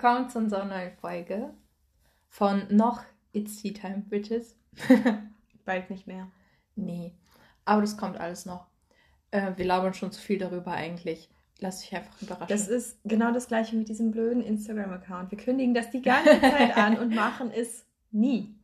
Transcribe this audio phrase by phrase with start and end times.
[0.00, 1.52] willkommen zu unserer neuen Folge
[2.28, 3.02] von noch
[3.32, 4.54] It's Tea Time, Bitches.
[5.64, 6.30] Bald nicht mehr.
[6.76, 7.16] Nee,
[7.64, 8.68] aber das kommt alles noch.
[9.32, 11.28] Äh, wir labern schon zu viel darüber eigentlich.
[11.58, 12.46] Lass dich einfach überraschen.
[12.46, 15.32] Das ist genau das gleiche mit diesem blöden Instagram-Account.
[15.32, 18.54] Wir kündigen das die ganze Zeit an und machen es nie.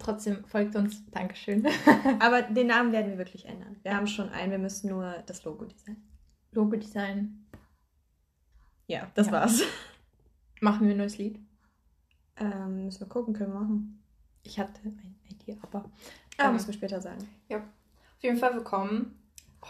[0.00, 1.02] Trotzdem folgt uns.
[1.12, 1.66] Dankeschön.
[2.20, 3.76] Aber den Namen werden wir wirklich ändern.
[3.84, 6.06] Wir haben schon einen, wir müssen nur das Logo designen.
[6.52, 7.43] Logo Design.
[8.86, 9.32] Ja, das Ja.
[9.32, 9.62] war's.
[10.60, 11.38] Machen wir ein neues Lied?
[12.36, 14.02] Ähm, müssen wir gucken, können wir machen.
[14.42, 14.94] Ich hatte eine
[15.30, 15.84] Idee, aber.
[16.36, 17.28] Ah, Ähm, müssen wir später sagen.
[17.50, 17.62] Auf
[18.22, 19.18] jeden Fall willkommen.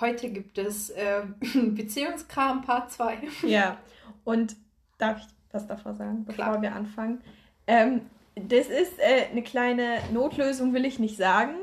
[0.01, 1.23] Heute gibt es äh,
[1.55, 3.19] Beziehungskram Part 2.
[3.43, 3.79] Ja,
[4.25, 4.57] und
[4.99, 6.63] darf ich was davor sagen, bevor Klar.
[6.63, 7.23] wir anfangen?
[7.67, 8.03] Ähm,
[8.35, 11.55] das ist äh, eine kleine Notlösung, will ich nicht sagen,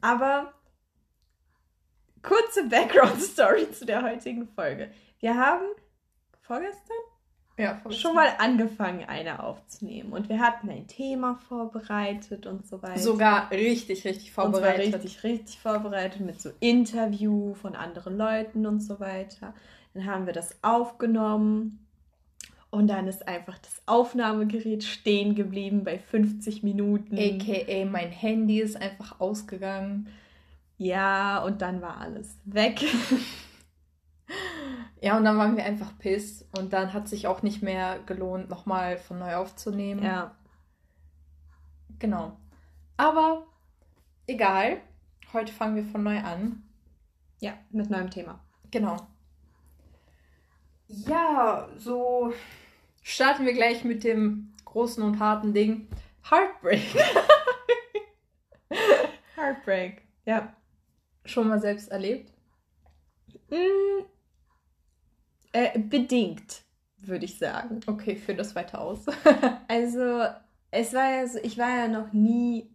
[0.00, 0.52] aber
[2.22, 4.90] kurze Background-Story zu der heutigen Folge.
[5.20, 5.64] Wir haben
[6.46, 6.96] vorgestern
[7.58, 12.98] Ja, schon mal angefangen, eine aufzunehmen und wir hatten ein Thema vorbereitet und so weiter.
[12.98, 14.94] Sogar richtig, richtig Und zwar vorbereitet.
[14.94, 19.54] richtig, richtig vorbereitet mit so Interview von anderen Leuten und so weiter.
[19.94, 21.86] Dann haben wir das aufgenommen
[22.70, 27.16] und dann ist einfach das Aufnahmegerät stehen geblieben bei 50 Minuten.
[27.16, 30.08] AKA mein Handy ist einfach ausgegangen.
[30.76, 32.84] Ja, und dann war alles weg.
[35.00, 36.48] Ja, und dann waren wir einfach piss.
[36.56, 40.02] Und dann hat sich auch nicht mehr gelohnt, nochmal von neu aufzunehmen.
[40.02, 40.34] ja,
[41.98, 42.36] Genau.
[42.96, 43.46] Aber
[44.26, 44.80] egal.
[45.32, 46.62] Heute fangen wir von neu an.
[47.40, 48.40] ja, mit neuem Thema.
[48.70, 48.96] Genau.
[50.86, 52.32] Ja, so
[53.02, 55.88] starten wir gleich mit dem großen und harten Ding.
[56.30, 56.82] Heartbreak.
[59.36, 60.02] Heartbreak.
[60.24, 60.54] Ja.
[61.24, 62.32] Schon mal selbst erlebt?
[63.50, 64.04] Mm,
[65.54, 66.62] äh, bedingt,
[66.98, 67.80] würde ich sagen.
[67.86, 69.06] Okay, führ das weiter aus.
[69.68, 70.24] Also,
[70.70, 72.68] es war ja so, ich war ja noch nie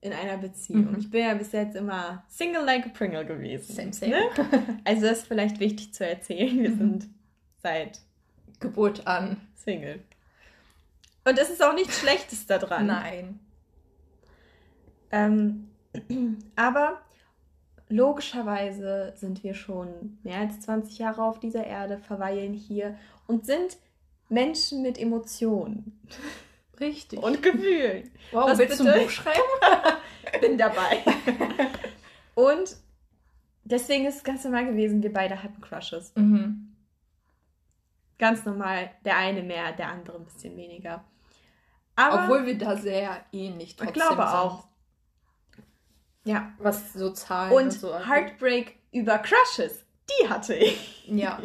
[0.00, 0.92] in einer Beziehung.
[0.92, 0.98] Mhm.
[0.98, 3.74] Ich bin ja bis jetzt immer Single like a Pringle gewesen.
[3.74, 4.12] Same, same.
[4.12, 4.80] Ne?
[4.84, 6.58] Also, das ist vielleicht wichtig zu erzählen.
[6.62, 6.78] Wir Mhm.
[6.78, 7.08] sind
[7.62, 8.00] seit
[8.60, 9.38] Geburt an.
[9.56, 10.00] Single.
[11.24, 12.86] Und es ist auch nichts Schlechtes daran.
[12.86, 13.40] Nein.
[15.10, 15.68] Ähm,
[16.56, 17.00] aber
[17.88, 23.76] logischerweise sind wir schon mehr als 20 Jahre auf dieser Erde, verweilen hier und sind
[24.28, 25.98] Menschen mit Emotionen
[26.80, 27.22] Richtig.
[27.22, 28.10] und Gefühlen.
[28.32, 29.40] wow, was willst du ein Buch schreiben?
[30.40, 31.02] bin dabei.
[32.34, 32.76] Und
[33.64, 36.12] deswegen ist es ganz normal gewesen, wir beide hatten Crushes.
[36.14, 36.76] mhm.
[38.18, 41.04] Ganz normal, der eine mehr, der andere ein bisschen weniger.
[41.96, 44.34] Aber Obwohl wir da sehr ähnlich trotzdem ich glaube sind.
[44.34, 44.68] auch.
[46.28, 46.52] Ja.
[46.58, 48.08] Was so Zahlen und, Und so angeht.
[48.08, 51.08] Heartbreak über Crushes, die hatte ich.
[51.08, 51.40] Ja.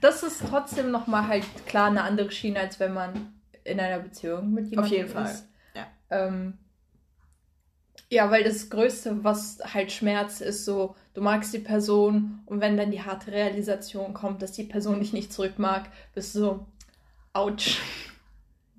[0.00, 3.32] Das ist trotzdem nochmal halt klar eine andere Schiene, als wenn man
[3.62, 5.48] in einer Beziehung mit jemandem jeden Fall, ist.
[5.74, 5.86] ja.
[6.10, 6.58] Ähm,
[8.10, 12.76] ja, weil das Größte, was halt schmerzt, ist so, du magst die Person und wenn
[12.76, 16.66] dann die harte Realisation kommt, dass die Person dich nicht zurück mag, bist du so,
[17.32, 17.78] ouch.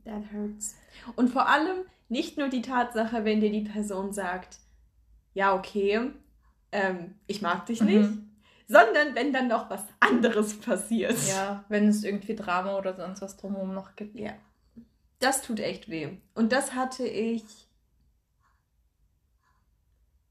[0.03, 0.75] That hurts.
[1.15, 4.59] Und vor allem nicht nur die Tatsache, wenn dir die Person sagt,
[5.37, 6.11] ja, okay,
[6.71, 8.29] ähm, ich mag dich nicht, Mhm.
[8.67, 11.15] sondern wenn dann noch was anderes passiert.
[11.27, 14.19] Ja, wenn es irgendwie Drama oder sonst was drumherum noch gibt.
[14.19, 14.33] Ja.
[15.19, 16.17] Das tut echt weh.
[16.33, 17.43] Und das hatte ich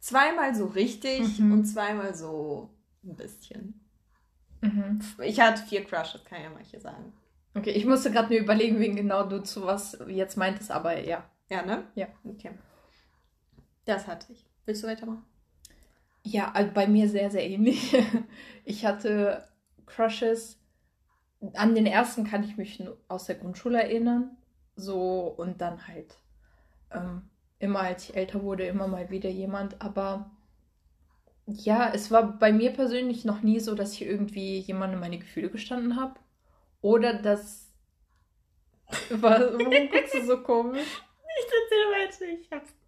[0.00, 1.52] zweimal so richtig Mhm.
[1.52, 2.70] und zweimal so
[3.04, 3.80] ein bisschen.
[4.60, 5.00] Mhm.
[5.22, 7.12] Ich hatte vier Crushes, kann ja manche sagen.
[7.54, 11.24] Okay, ich musste gerade mir überlegen, wen genau du zu was jetzt meintest, aber ja.
[11.48, 11.84] Ja, ne?
[11.94, 12.08] Ja.
[12.24, 12.50] Okay.
[13.84, 14.45] Das hatte ich.
[14.66, 15.24] Willst du weitermachen?
[16.22, 17.96] Ja, also bei mir sehr, sehr ähnlich.
[18.68, 19.46] Ich hatte
[19.86, 20.58] Crushes.
[21.54, 24.36] An den ersten kann ich mich aus der Grundschule erinnern.
[24.74, 26.18] So und dann halt
[26.90, 27.30] ähm,
[27.60, 29.80] immer als ich älter wurde, immer mal wieder jemand.
[29.80, 30.30] Aber
[31.46, 35.48] ja, es war bei mir persönlich noch nie so, dass ich irgendwie jemandem meine Gefühle
[35.48, 36.18] gestanden habe.
[36.80, 37.70] Oder dass.
[39.10, 39.58] Warum
[39.90, 40.86] guckst du so komisch?
[41.38, 42.40] Ich erzähle weiter.
[42.40, 42.85] Ich hab's.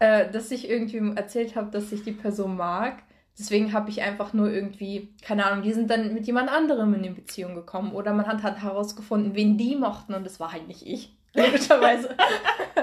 [0.00, 3.02] Äh, dass ich irgendwie erzählt habe, dass ich die Person mag.
[3.38, 7.02] Deswegen habe ich einfach nur irgendwie, keine Ahnung, die sind dann mit jemand anderem in
[7.02, 7.92] die Beziehung gekommen.
[7.92, 12.16] Oder man hat halt herausgefunden, wen die mochten und das war halt nicht ich, logischerweise.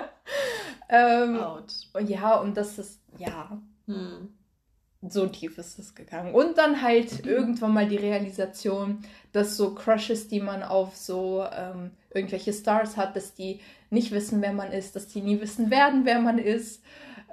[0.89, 1.73] ähm, Out.
[1.99, 4.29] ja, und das ist, ja, Hm.
[5.07, 6.33] so tief ist es gegangen.
[6.33, 8.99] Und dann halt irgendwann mal die Realisation,
[9.31, 13.59] dass so Crushes, die man auf so ähm, irgendwelche Stars hat, dass die
[13.89, 16.83] nicht wissen, wer man ist, dass die nie wissen werden, wer man ist.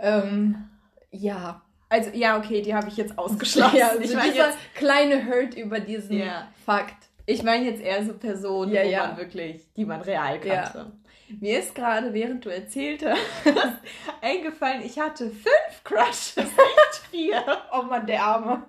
[0.05, 0.69] Ähm,
[1.11, 1.62] ja.
[1.89, 3.77] Also, ja, okay, die habe ich jetzt ausgeschlossen.
[3.77, 4.59] Ja, also ich meine dieser jetzt.
[4.75, 6.49] kleine Hurt über diesen Ja.
[6.65, 6.97] Fakt.
[7.27, 9.06] Ich meine jetzt eher so Personen, Ja, ja.
[9.06, 10.93] man wirklich, die man real kannte.
[11.41, 13.19] Mir ist gerade, während du erzählt hast,
[14.21, 17.43] eingefallen, ich hatte fünf Crushes, nicht vier.
[17.73, 18.67] Oh Mann, der Arme.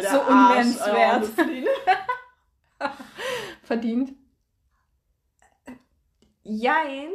[0.00, 1.26] Der so unnennenswert.
[3.64, 4.12] Verdient.
[6.44, 7.10] Jein,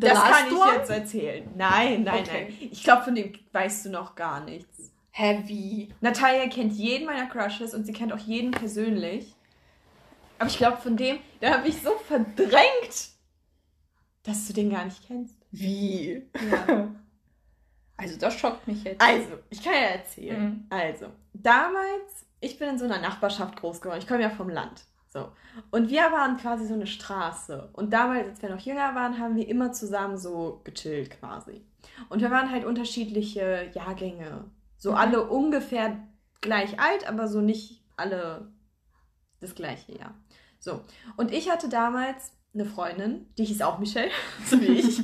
[0.00, 1.48] The das kann ich jetzt erzählen.
[1.56, 2.46] Nein, nein, Okay.
[2.60, 2.68] nein.
[2.70, 4.92] Ich glaube, von dem weißt du noch gar nichts.
[5.10, 5.92] Heavy.
[6.00, 9.34] Natalia kennt jeden meiner Crushes und sie kennt auch jeden persönlich.
[10.38, 13.08] Aber ich glaube, von dem, da habe ich so verdrängt,
[14.22, 15.34] dass du den gar nicht kennst.
[15.50, 16.22] Wie?
[16.50, 16.88] Ja.
[18.00, 19.00] Also das schockt mich jetzt.
[19.00, 20.40] Also, ich kann ja erzählen.
[20.40, 20.66] Mhm.
[20.70, 23.98] Also, damals, ich bin in so einer Nachbarschaft groß geworden.
[23.98, 24.84] Ich komme ja vom Land.
[25.10, 25.32] So.
[25.70, 27.70] Und wir waren quasi so eine Straße.
[27.72, 31.64] Und damals, als wir noch jünger waren, haben wir immer zusammen so gechillt quasi.
[32.10, 34.50] Und wir waren halt unterschiedliche Jahrgänge.
[34.76, 34.96] So Mhm.
[34.96, 35.98] alle ungefähr
[36.40, 38.52] gleich alt, aber so nicht alle
[39.40, 40.14] das gleiche Jahr.
[40.60, 40.84] So.
[41.16, 44.10] Und ich hatte damals eine Freundin, die hieß auch Michelle,
[44.44, 45.00] so wie ich.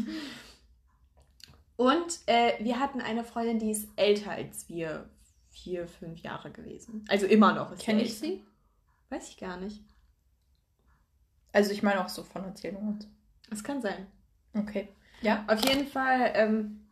[1.76, 5.08] Und äh, wir hatten eine Freundin, die ist älter als wir.
[5.56, 7.04] Vier, fünf Jahre gewesen.
[7.08, 7.78] Also immer noch.
[7.78, 8.42] Kenne ich sie?
[9.08, 9.84] Weiß ich gar nicht.
[11.54, 12.98] Also ich meine auch so von Erzählungen.
[13.48, 14.08] Das kann sein.
[14.54, 14.88] Okay.
[15.22, 15.44] Ja?
[15.46, 16.86] Auf jeden Fall ähm,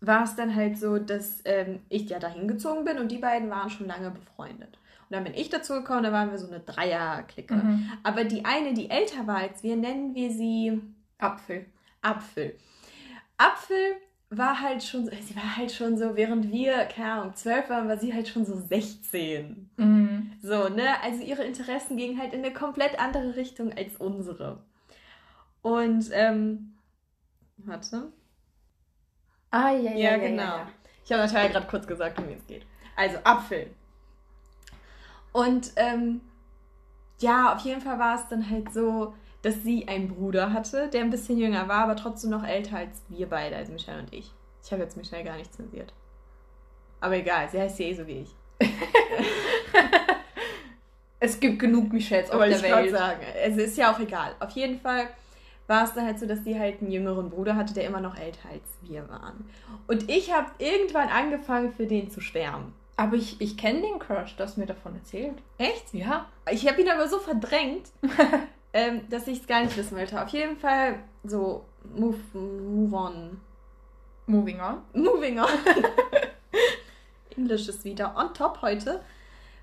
[0.00, 3.48] war es dann halt so, dass ähm, ich ja dahin gezogen bin und die beiden
[3.48, 4.78] waren schon lange befreundet.
[5.08, 7.54] Und dann bin ich dazu gekommen, da waren wir so eine Dreier-Clique.
[7.54, 7.92] Mhm.
[8.02, 10.82] Aber die eine, die älter war als wir, nennen wir sie
[11.18, 11.66] Apfel.
[12.02, 12.56] Apfel.
[13.36, 13.96] Apfel
[14.30, 17.88] war halt schon, so- sie war halt schon so, während wir, keine Ahnung, zwölf waren,
[17.88, 19.70] war sie halt schon so 16.
[19.76, 20.32] Mhm.
[20.42, 21.00] So, ne?
[21.02, 24.58] Also ihre Interessen gingen halt in eine komplett andere Richtung als unsere.
[25.62, 26.74] Und, ähm,
[27.56, 28.12] warte.
[29.50, 30.42] Ah, ja, ja, Ja, ja, genau.
[30.42, 30.68] Ja, ja.
[31.04, 32.66] Ich habe natürlich gerade kurz gesagt, um wen es geht.
[32.96, 33.70] Also, Apfel.
[35.32, 36.20] Und, ähm,
[37.20, 39.14] ja, auf jeden Fall war es dann halt so,
[39.48, 43.02] dass sie einen Bruder hatte, der ein bisschen jünger war, aber trotzdem noch älter als
[43.08, 44.32] wir beide, also Michelle und ich.
[44.62, 45.92] Ich habe jetzt Michelle gar nicht zensiert.
[47.00, 48.34] Aber egal, sie heißt ja eh so wie ich.
[51.20, 52.96] Es gibt genug Michelles auf Wollte der ich gerade Welt.
[52.96, 53.22] sagen.
[53.42, 54.36] Es ist ja auch egal.
[54.38, 55.08] Auf jeden Fall
[55.66, 58.16] war es dann halt so, dass sie halt einen jüngeren Bruder hatte, der immer noch
[58.16, 59.48] älter als wir waren.
[59.88, 62.72] Und ich habe irgendwann angefangen, für den zu schwärmen.
[62.96, 65.34] Aber ich, ich kenne den Crush, du hast mir davon erzählt.
[65.58, 65.92] Echt?
[65.92, 66.26] Ja.
[66.50, 67.90] Ich habe ihn aber so verdrängt,
[68.72, 70.20] ähm, dass ich es gar nicht wissen wollte.
[70.22, 73.40] Auf jeden Fall so, move, move on.
[74.26, 74.82] Moving on.
[74.92, 75.48] Moving on.
[77.36, 79.00] Englisch ist wieder on top heute.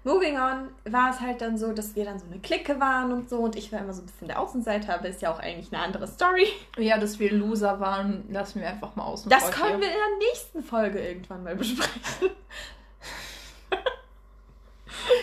[0.03, 3.27] Moving on war es halt dann so, dass wir dann so eine Clique waren und
[3.29, 3.39] so.
[3.39, 5.81] Und ich war immer so ein bisschen der Außenseiter, aber ist ja auch eigentlich eine
[5.81, 6.47] andere Story.
[6.77, 10.27] Ja, dass wir Loser waren, lassen wir einfach mal außen Das können wir in der
[10.29, 12.31] nächsten Folge irgendwann mal besprechen.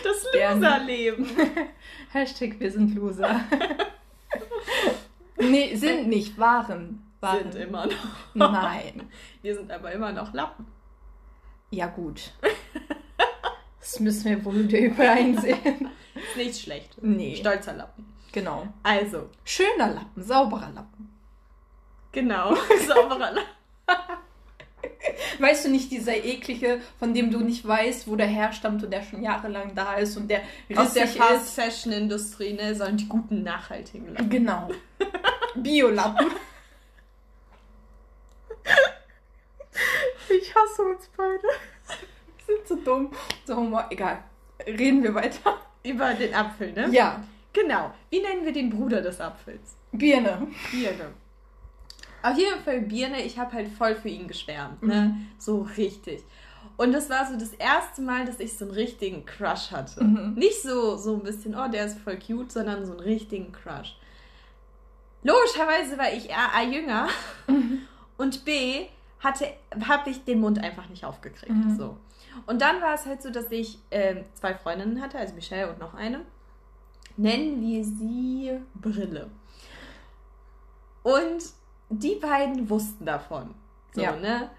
[0.03, 0.25] Das.
[0.33, 1.25] Loserleben.
[2.13, 3.41] Hashtag wir sind Loser.
[5.39, 7.03] nee, sind nicht, waren.
[7.19, 7.51] waren.
[7.51, 7.95] Sind immer noch.
[8.35, 9.09] Nein.
[9.41, 10.67] Wir sind aber immer noch Lappen.
[11.71, 12.31] Ja, gut.
[13.79, 15.89] Das müssen wir wohl wieder übereinsehen.
[16.15, 17.03] Ist nichts Schlechtes.
[17.03, 17.35] Nee.
[17.35, 18.05] Stolzer Lappen.
[18.31, 18.67] Genau.
[18.83, 21.09] Also, Schöner Lappen, sauberer Lappen.
[22.11, 22.55] genau.
[22.87, 24.17] Sauberer Lappen.
[25.39, 29.01] Weißt du nicht, dieser eklige, von dem du nicht weißt, wo der herstammt und der
[29.03, 30.41] schon jahrelang da ist und der
[30.75, 31.55] Aus der Fast?
[31.59, 34.29] Fashion Industrie, ne, sollen die guten nachhaltigen Lappen.
[34.29, 34.69] Genau.
[35.55, 36.31] Biolappen.
[40.29, 41.43] Ich hasse uns beide.
[42.45, 43.11] Wir sind so dumm.
[43.45, 43.87] So, Humor.
[43.89, 44.23] egal.
[44.65, 45.57] Reden wir weiter.
[45.83, 46.89] Über den Apfel, ne?
[46.91, 47.23] Ja.
[47.51, 47.93] Genau.
[48.09, 49.75] Wie nennen wir den Bruder des Apfels?
[49.91, 50.47] Birne.
[50.71, 51.13] Birne.
[52.23, 55.15] Auf jeden Fall Birne, ich habe halt voll für ihn geschwärmt, ne?
[55.37, 56.23] So richtig.
[56.77, 60.03] Und das war so das erste Mal, dass ich so einen richtigen Crush hatte.
[60.03, 60.33] Mhm.
[60.35, 63.97] Nicht so, so ein bisschen, oh, der ist voll cute, sondern so einen richtigen Crush.
[65.21, 67.09] Logischerweise war ich A, A jünger
[68.17, 68.87] und B,
[69.19, 69.47] hatte,
[69.87, 71.51] habe ich den Mund einfach nicht aufgekriegt.
[71.51, 71.77] Mhm.
[71.77, 71.97] So.
[72.45, 75.79] Und dann war es halt so, dass ich ähm, zwei Freundinnen hatte, also Michelle und
[75.79, 76.21] noch eine.
[77.15, 79.29] Nennen wir sie Brille.
[81.03, 81.43] Und
[81.99, 83.53] die beiden wussten davon.
[83.93, 84.15] So, Ja.
[84.15, 84.49] ne?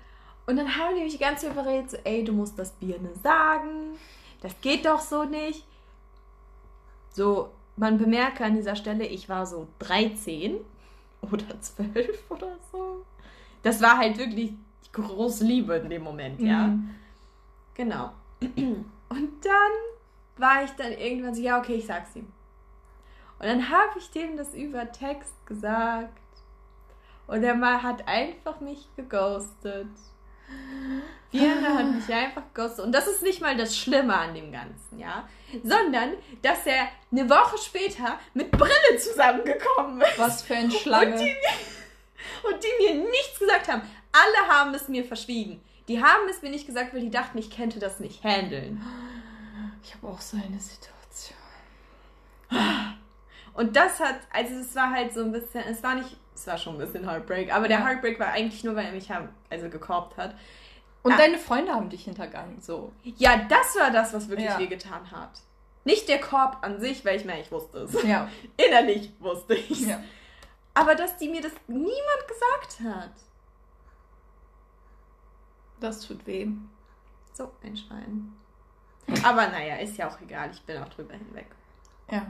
[0.46, 3.96] Und dann haben die mich ganz überredet, so, ey, du musst das Birne sagen.
[4.42, 5.66] Das geht doch so nicht.
[7.10, 10.58] So, man bemerke an dieser Stelle, ich war so 13
[11.22, 13.04] oder 12 oder so.
[13.62, 14.52] Das war halt wirklich
[14.84, 16.68] die große Liebe in dem Moment, ja.
[16.68, 16.90] Mhm.
[17.74, 18.12] Genau.
[18.40, 19.72] Und dann
[20.36, 22.26] war ich dann irgendwann so, ja, okay, ich sag's ihm.
[23.38, 26.18] Und dann habe ich dem das über Text gesagt.
[27.26, 29.88] Und er mal hat einfach mich geghostet.
[31.30, 32.84] Vienna hat mich einfach gekostet.
[32.84, 35.28] Und das ist nicht mal das Schlimme an dem Ganzen, ja.
[35.62, 40.18] Sondern, dass er eine Woche später mit Brille zusammengekommen ist.
[40.18, 41.12] Was für ein Schlange.
[41.12, 41.36] Und die,
[42.46, 43.82] und die mir nichts gesagt haben.
[44.12, 45.60] Alle haben es mir verschwiegen.
[45.88, 48.80] Die haben es mir nicht gesagt, weil die dachten, ich könnte das nicht handeln.
[49.82, 51.38] Ich habe auch so eine Situation.
[53.54, 56.58] Und das hat, also es war halt so ein bisschen, es war nicht, es war
[56.58, 59.08] schon ein bisschen Heartbreak, aber der Heartbreak war eigentlich nur, weil er mich
[59.48, 60.34] also gekorbt hat.
[61.02, 61.16] Und ah.
[61.16, 62.92] deine Freunde haben dich hintergangen, so.
[63.02, 64.58] Ja, das war das, was wirklich ja.
[64.58, 65.40] wehgetan hat.
[65.84, 68.02] Nicht der Korb an sich, weil ich meine, ich wusste es.
[68.02, 68.28] Ja.
[68.56, 69.86] Innerlich wusste ich es.
[69.86, 70.02] Ja.
[70.72, 73.12] Aber dass die mir das niemand gesagt hat.
[75.78, 76.48] Das tut weh.
[77.34, 78.32] So ein Schwein.
[79.22, 80.50] Aber naja, ist ja auch egal.
[80.52, 81.46] Ich bin auch drüber hinweg.
[82.10, 82.26] Ja.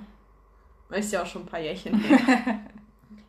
[0.95, 2.61] Ist ja auch schon ein paar Jährchen her.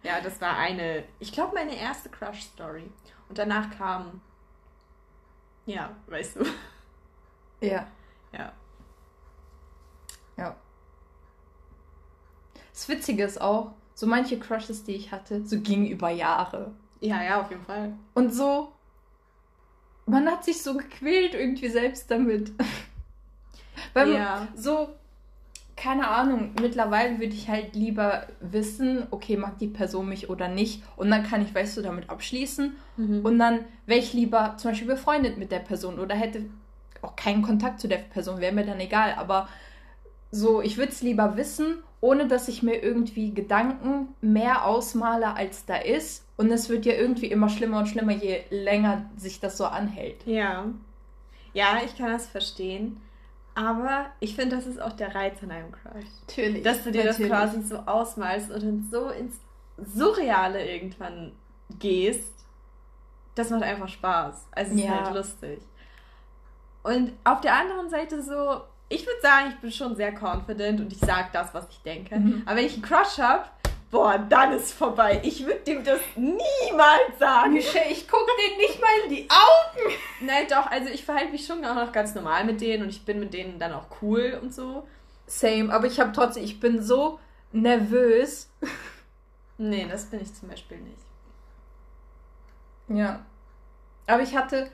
[0.04, 2.90] ja, das war eine, ich glaube, meine erste Crush-Story.
[3.28, 4.22] Und danach kam
[5.66, 6.46] ja, weißt du.
[7.62, 7.88] Ja.
[8.32, 8.52] Ja.
[10.38, 10.56] Ja.
[12.72, 16.74] Das Witzige ist auch, so manche Crushes, die ich hatte, so gingen über Jahre.
[17.00, 17.94] Ja, ja, auf jeden Fall.
[18.14, 18.74] Und so,
[20.06, 22.52] man hat sich so gequält irgendwie selbst damit.
[23.94, 24.48] Weil ja.
[24.54, 24.90] so,
[25.76, 30.84] keine Ahnung, mittlerweile würde ich halt lieber wissen, okay, mag die Person mich oder nicht.
[30.96, 32.76] Und dann kann ich, weißt du, damit abschließen.
[32.98, 33.26] Mhm.
[33.26, 36.46] Und dann wäre ich lieber zum Beispiel befreundet mit der Person oder hätte
[37.02, 39.16] auch keinen Kontakt zu der Person, wäre mir dann egal.
[39.18, 39.50] Aber
[40.32, 45.66] so, ich würde es lieber wissen, ohne dass ich mir irgendwie Gedanken mehr ausmale, als
[45.66, 46.26] da ist.
[46.38, 50.26] Und es wird ja irgendwie immer schlimmer und schlimmer, je länger sich das so anhält.
[50.26, 50.66] Ja.
[51.54, 52.98] Ja, ich kann das verstehen.
[53.56, 56.04] Aber ich finde, das ist auch der Reiz an einem Crush.
[56.28, 56.64] Natürlich.
[56.64, 57.32] Dass du dir natürlich.
[57.32, 59.40] das quasi so ausmalst und dann so ins
[59.78, 61.32] Surreale irgendwann
[61.80, 62.34] gehst.
[63.34, 64.48] Das macht einfach Spaß.
[64.52, 64.94] Also es ja.
[64.94, 65.62] ist halt lustig.
[66.84, 70.92] Und auf der anderen Seite so, ich würde sagen, ich bin schon sehr confident und
[70.92, 72.18] ich sage das, was ich denke.
[72.18, 72.44] Mhm.
[72.46, 73.46] Aber wenn ich einen Crush habe,
[73.92, 75.22] boah, dann ist vorbei.
[75.24, 77.54] Ich würde dem das niemals sagen.
[77.54, 79.94] Michelle, ich gucke den nicht mal in die Augen.
[80.22, 83.06] Nein, doch, also ich verhalte mich schon auch noch ganz normal mit denen und ich
[83.06, 84.88] bin mit denen dann auch cool und so.
[85.28, 87.20] Same, aber ich habe trotzdem, ich bin so
[87.52, 88.50] nervös.
[89.58, 90.98] Nee, das bin ich zum Beispiel nicht.
[92.90, 93.26] Ja.
[94.06, 94.70] Aber ich hatte,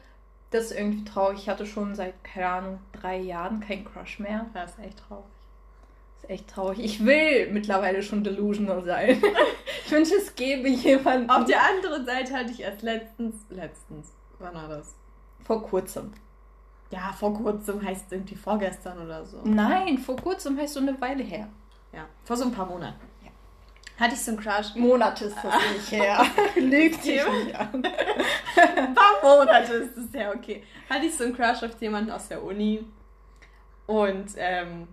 [0.50, 4.48] das ist irgendwie traurig, ich hatte schon seit, keine Ahnung, drei Jahren keinen Crush mehr.
[4.54, 5.41] Das ist echt traurig
[6.22, 6.80] ist echt traurig.
[6.80, 9.22] Ich will mittlerweile schon delusional sein.
[9.86, 11.30] ich wünsche, es gäbe jemanden.
[11.30, 14.96] Auf der anderen Seite hatte ich erst letztens, letztens, wann war das?
[15.44, 16.12] Vor kurzem.
[16.92, 19.40] Ja, vor kurzem heißt irgendwie vorgestern oder so.
[19.46, 21.48] Nein, vor kurzem heißt so eine Weile her.
[21.94, 23.00] Ja, vor so ein paar Monaten.
[23.24, 23.32] Ja.
[23.98, 24.76] Hatte ich so einen Crush.
[24.76, 26.26] Monate ist das nicht her.
[26.56, 27.84] Lügt dich nicht an.
[28.56, 30.64] ein paar Monate ist das her, okay.
[30.90, 32.86] Hatte ich so einen Crush auf jemanden aus der Uni.
[33.88, 34.88] Und ähm,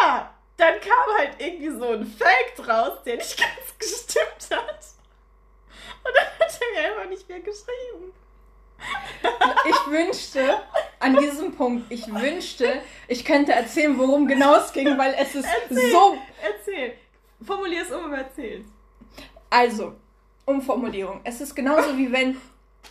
[0.00, 4.84] ja, dann kam halt irgendwie so ein Fake draus, der nicht ganz gestimmt hat.
[6.04, 8.12] Und dann hat er mir einfach nicht mehr geschrieben.
[9.66, 10.60] Ich wünschte,
[11.00, 15.46] an diesem Punkt, ich wünschte, ich könnte erzählen, worum genau es ging, weil es ist
[15.46, 16.18] erzähl, so.
[16.42, 16.92] Erzähl.
[17.42, 18.64] Formulier es um und erzähl
[19.48, 19.94] Also,
[20.44, 21.20] Umformulierung.
[21.24, 22.36] Es ist genauso wie wenn.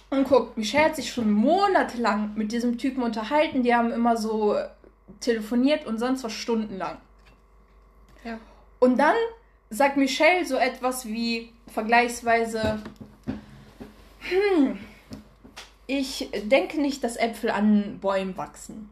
[0.09, 3.61] Und guck, Michelle hat sich schon monatelang mit diesem Typen unterhalten.
[3.61, 4.57] Die haben immer so
[5.19, 6.97] telefoniert und sonst was stundenlang.
[8.23, 8.39] Ja.
[8.79, 9.15] Und dann
[9.69, 12.81] sagt Michelle so etwas wie vergleichsweise,
[14.19, 14.79] hm,
[15.87, 18.89] ich denke nicht, dass Äpfel an Bäumen wachsen.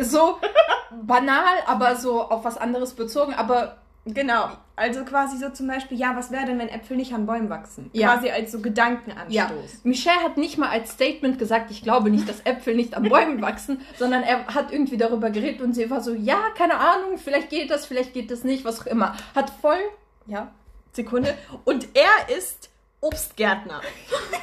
[0.00, 0.38] so
[1.02, 6.14] banal, aber so auf was anderes bezogen, aber Genau, also quasi so zum Beispiel, ja,
[6.14, 7.90] was wäre denn, wenn Äpfel nicht an Bäumen wachsen?
[7.92, 8.14] Ja.
[8.14, 9.32] Quasi als so Gedankenanstoß.
[9.34, 9.50] Ja.
[9.82, 13.42] Michelle hat nicht mal als Statement gesagt, ich glaube nicht, dass Äpfel nicht an Bäumen
[13.42, 17.50] wachsen, sondern er hat irgendwie darüber geredet und sie war so, ja, keine Ahnung, vielleicht
[17.50, 19.16] geht das, vielleicht geht das nicht, was auch immer.
[19.34, 19.80] Hat voll,
[20.26, 20.52] ja,
[20.92, 21.36] Sekunde.
[21.64, 22.70] Und er ist
[23.00, 23.80] Obstgärtner.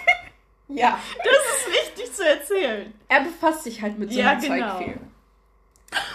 [0.67, 0.99] ja.
[1.17, 2.93] Das ist wichtig zu erzählen.
[3.07, 4.77] Er befasst sich halt mit so einem genau.
[4.77, 4.99] Zeug viel.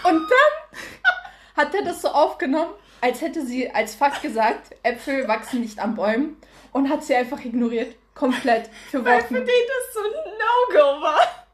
[0.03, 5.61] Und dann hat er das so aufgenommen als hätte sie als Fakt gesagt, Äpfel wachsen
[5.61, 6.37] nicht an Bäumen
[6.71, 7.95] und hat sie einfach ignoriert.
[8.15, 9.05] Komplett für Wochen.
[9.05, 11.47] Weil für den das so ein No-Go war.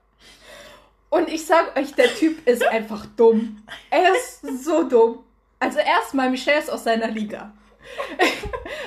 [1.09, 3.63] Und ich sag euch, der Typ ist einfach dumm.
[3.89, 5.23] Er ist so dumm.
[5.59, 7.53] Also erstmal, Michelle ist aus seiner Liga.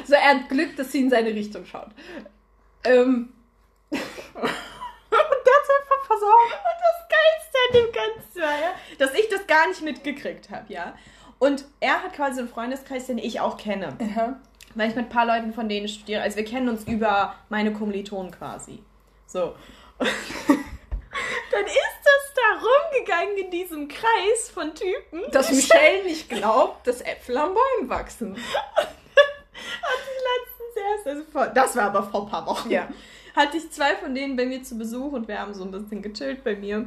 [0.04, 1.90] so, er hat Glück, dass sie in seine Richtung schaut.
[2.84, 3.32] Ähm.
[3.90, 6.52] und der hat einfach versorgt.
[6.52, 10.72] Und das Geilste an dem Ganzen war, ja, dass ich das gar nicht mitgekriegt habe,
[10.72, 10.94] ja.
[11.38, 13.96] Und er hat quasi einen Freundeskreis, den ich auch kenne.
[14.00, 14.36] Mhm.
[14.74, 16.22] Weil ich mit ein paar Leuten von denen studiere.
[16.22, 18.82] Also wir kennen uns über meine Kommilitonen quasi.
[19.26, 19.54] So.
[19.98, 25.30] dann ist das da rumgegangen in diesem Kreis von Typen.
[25.32, 28.36] Dass Michelle nicht glaubt, dass Äpfel an Bäumen wachsen.
[28.76, 32.88] Hat sie letztens erst, also vor, das war aber vor ein paar Wochen, Ja.
[33.34, 36.00] hatte ich zwei von denen bei mir zu Besuch und wir haben so ein bisschen
[36.02, 36.86] gechillt bei mir.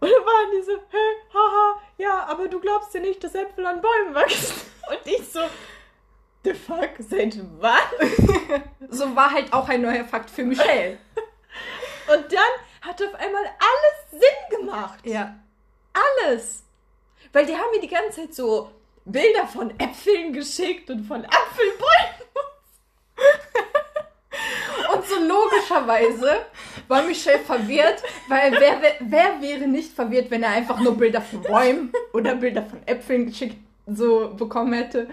[0.00, 3.66] Und dann waren die so, hä, haha, ja, aber du glaubst ja nicht, dass Äpfel
[3.66, 4.54] an Bäumen wachsen.
[4.88, 5.40] Und ich so,
[6.44, 8.62] the fuck, seit wann?
[8.90, 10.98] So war halt auch ein neuer Fakt für Michelle.
[12.12, 15.04] Und dann hat auf einmal alles Sinn gemacht.
[15.04, 15.34] Ja.
[15.92, 16.62] Alles.
[17.32, 18.70] Weil die haben mir die ganze Zeit so
[19.04, 22.28] Bilder von Äpfeln geschickt und von Apfelbäumen.
[25.08, 26.46] So logischerweise
[26.86, 31.22] war Michelle verwirrt, weil wer, wer, wer wäre nicht verwirrt, wenn er einfach nur Bilder
[31.22, 35.08] von Bäumen oder Bilder von Äpfeln geschickt so bekommen hätte.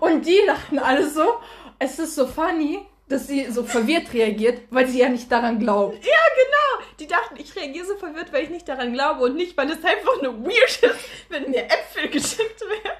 [0.00, 1.40] Und die lachten alle so,
[1.78, 5.96] es ist so funny, dass sie so verwirrt reagiert, weil sie ja nicht daran glaubt.
[6.04, 6.86] Ja, genau.
[7.00, 9.84] Die dachten, ich reagiere so verwirrt, weil ich nicht daran glaube und nicht, weil es
[9.84, 12.98] einfach nur weird ist, wenn mir Äpfel geschickt werden.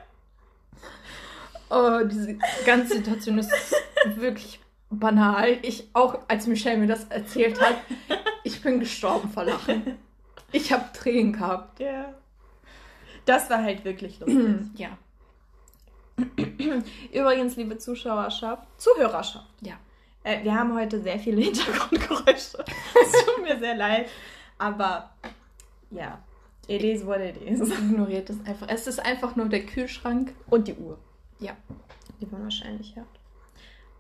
[1.71, 3.53] Oh, diese ganze Situation ist
[4.17, 4.59] wirklich
[4.91, 5.59] banal.
[5.63, 7.77] Ich, auch als Michelle mir das erzählt hat,
[8.45, 9.99] ich bin gestorben vor Lachen.
[10.53, 11.81] Ich habe Tränen gehabt.
[11.81, 12.15] Ja.
[13.25, 14.57] Das war halt wirklich lustig.
[14.77, 14.97] Ja.
[17.13, 19.47] Übrigens, liebe Zuschauerschaft, Zuhörerschaft.
[19.61, 19.75] Ja.
[20.25, 22.65] Äh, wir haben heute sehr viele Hintergrundgeräusche.
[22.65, 24.09] Es tut mir sehr leid.
[24.59, 25.11] Aber
[25.91, 26.19] ja,
[26.67, 27.61] it is what it is.
[27.61, 28.69] Ignoriert es einfach.
[28.69, 30.35] Es ist einfach nur der Kühlschrank.
[30.51, 30.99] Und die Uhr.
[31.39, 31.53] Ja.
[32.21, 33.07] Die man wahrscheinlich hat.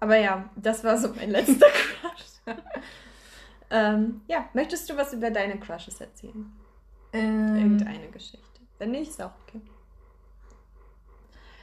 [0.00, 2.56] Aber ja, das war so mein letzter Crush.
[3.70, 6.52] ähm, ja, möchtest du was über deine Crushes erzählen?
[7.12, 8.60] Ähm, Irgendeine Geschichte.
[8.78, 9.60] Wenn nicht, ist auch okay.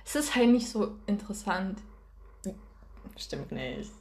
[0.03, 1.79] es ist halt nicht so interessant.
[3.17, 3.91] Stimmt nicht.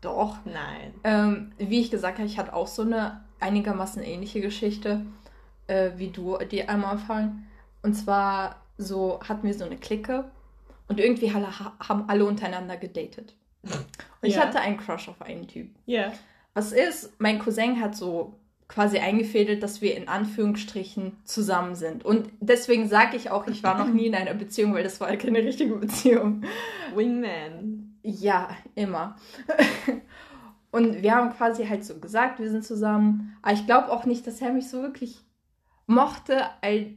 [0.00, 0.36] Doch.
[0.44, 0.92] Nein.
[1.04, 5.06] Ähm, wie ich gesagt habe, ich hatte auch so eine einigermaßen ähnliche Geschichte
[5.66, 7.46] äh, wie du, die am Anfang.
[7.82, 10.24] Und zwar so hatten wir so eine Clique
[10.88, 13.34] und irgendwie haben alle untereinander gedatet.
[13.62, 14.42] Und ich Ja.
[14.42, 15.70] hatte einen Crush auf einen Typ.
[15.86, 16.12] Ja.
[16.54, 22.04] Was ist, mein Cousin hat so quasi eingefädelt, dass wir in Anführungsstrichen zusammen sind.
[22.04, 25.14] Und deswegen sage ich auch, ich war noch nie in einer Beziehung, weil das war
[25.16, 26.42] keine richtige Beziehung.
[26.94, 27.98] Wingman.
[28.02, 29.16] Ja, immer.
[30.70, 33.36] Und wir haben quasi halt so gesagt, wir sind zusammen.
[33.42, 35.18] Aber ich glaube auch nicht, dass er mich so wirklich
[35.86, 36.42] mochte,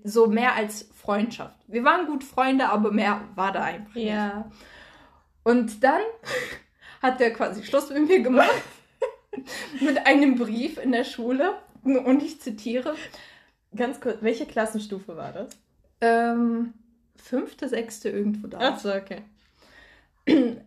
[0.05, 1.59] so mehr als Freundschaft.
[1.67, 4.05] Wir waren gut Freunde, aber mehr war da einfach nicht.
[5.45, 6.01] Und dann
[7.01, 8.63] hat er quasi Schluss mit mir gemacht.
[9.79, 11.55] mit einem Brief in der Schule.
[11.83, 12.95] Und ich zitiere.
[13.75, 15.49] Ganz kurz, welche Klassenstufe war das?
[16.01, 16.73] Ähm,
[17.15, 18.77] fünfte, sechste irgendwo da.
[18.77, 19.21] so, okay.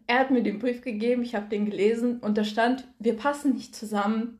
[0.06, 3.54] Er hat mir den Brief gegeben, ich habe den gelesen und da stand, wir passen
[3.54, 4.38] nicht zusammen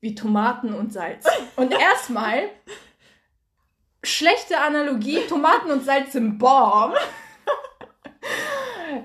[0.00, 1.26] wie Tomaten und Salz.
[1.56, 2.50] Und erstmal,
[4.02, 6.92] schlechte Analogie, Tomaten und Salz im Baum.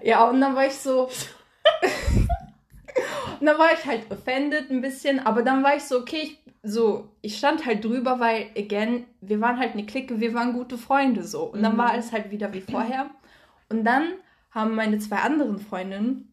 [0.03, 1.05] Ja, und dann war ich so.
[3.39, 6.39] und dann war ich halt offended ein bisschen, aber dann war ich so, okay, ich,
[6.61, 10.77] so, ich stand halt drüber, weil, again, wir waren halt eine Clique, wir waren gute
[10.77, 11.43] Freunde so.
[11.45, 11.77] Und dann Mhm.
[11.77, 13.09] war alles halt wieder wie vorher.
[13.69, 14.03] Und dann
[14.51, 16.31] haben meine zwei anderen Freundinnen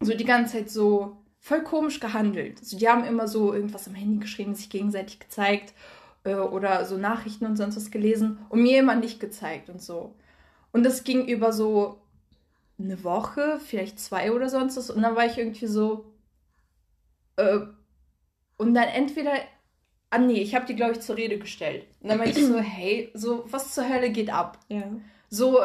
[0.00, 2.58] so die ganze Zeit so voll komisch gehandelt.
[2.60, 5.74] Also die haben immer so irgendwas am Handy geschrieben, sich gegenseitig gezeigt
[6.24, 10.14] äh, oder so Nachrichten und sonst was gelesen und mir immer nicht gezeigt und so.
[10.72, 11.98] Und das ging über so
[12.80, 14.90] eine Woche, vielleicht zwei oder sonst was.
[14.90, 16.12] Und dann war ich irgendwie so.
[17.36, 17.60] Äh,
[18.56, 19.32] und dann entweder.
[20.10, 21.86] Ah, nee, ich habe die, glaube ich, zur Rede gestellt.
[22.00, 24.58] Und dann meinte ich so, hey, so, was zur Hölle geht ab?
[24.68, 24.82] Ja.
[25.28, 25.60] So,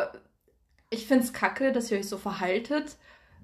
[0.92, 2.98] ich find's kacke, dass ihr euch so verhaltet.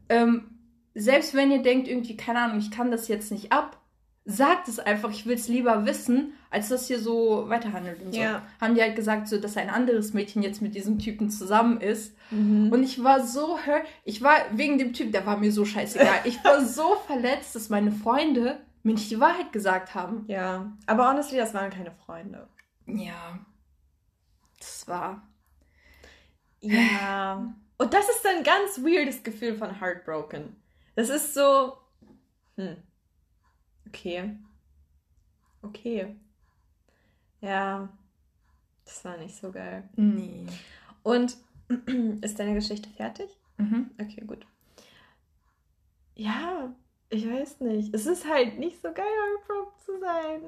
[0.09, 0.59] Ähm,
[0.93, 3.80] selbst wenn ihr denkt, irgendwie, keine Ahnung, ich kann das jetzt nicht ab,
[4.25, 8.19] sagt es einfach, ich will's lieber wissen, als dass ihr so weiterhandelt und so.
[8.21, 8.43] Ja.
[8.59, 12.15] Haben die halt gesagt, so, dass ein anderes Mädchen jetzt mit diesem Typen zusammen ist.
[12.29, 12.71] Mhm.
[12.71, 13.57] Und ich war so.
[14.03, 16.21] Ich war wegen dem Typ, der war mir so scheißegal.
[16.25, 20.25] Ich war so verletzt, dass meine Freunde mir nicht die Wahrheit gesagt haben.
[20.27, 20.71] ja.
[20.85, 22.47] Aber honestly, das waren keine Freunde.
[22.85, 23.39] Ja.
[24.59, 25.27] Das war.
[26.61, 27.53] Ja.
[27.77, 30.55] Und das ist ein ganz weirdes Gefühl von Heartbroken.
[30.95, 31.77] Das ist so.
[32.57, 32.77] Hm.
[33.91, 34.37] Okay.
[35.61, 36.15] Okay.
[37.41, 37.89] Ja.
[38.85, 39.83] Das war nicht so geil.
[39.95, 40.45] Nee.
[41.03, 41.37] Und
[42.21, 43.29] ist deine Geschichte fertig?
[43.57, 43.91] Mhm.
[43.99, 44.45] Okay, gut.
[46.15, 46.73] Ja,
[47.09, 47.93] ich weiß nicht.
[47.93, 50.41] Es ist halt nicht so geil, heartbroken zu sein.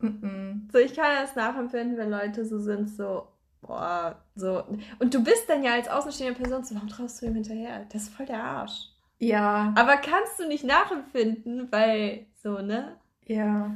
[0.00, 0.68] Mhm.
[0.72, 3.28] So, ich kann das nachempfinden, wenn Leute so sind, so,
[3.60, 4.64] boah, so.
[4.98, 7.86] Und du bist dann ja als außenstehende Person so, warum traust du ihm hinterher?
[7.92, 8.90] Das ist voll der Arsch.
[9.20, 9.74] Ja.
[9.76, 12.96] Aber kannst du nicht nachempfinden, weil so, ne?
[13.26, 13.74] Ja.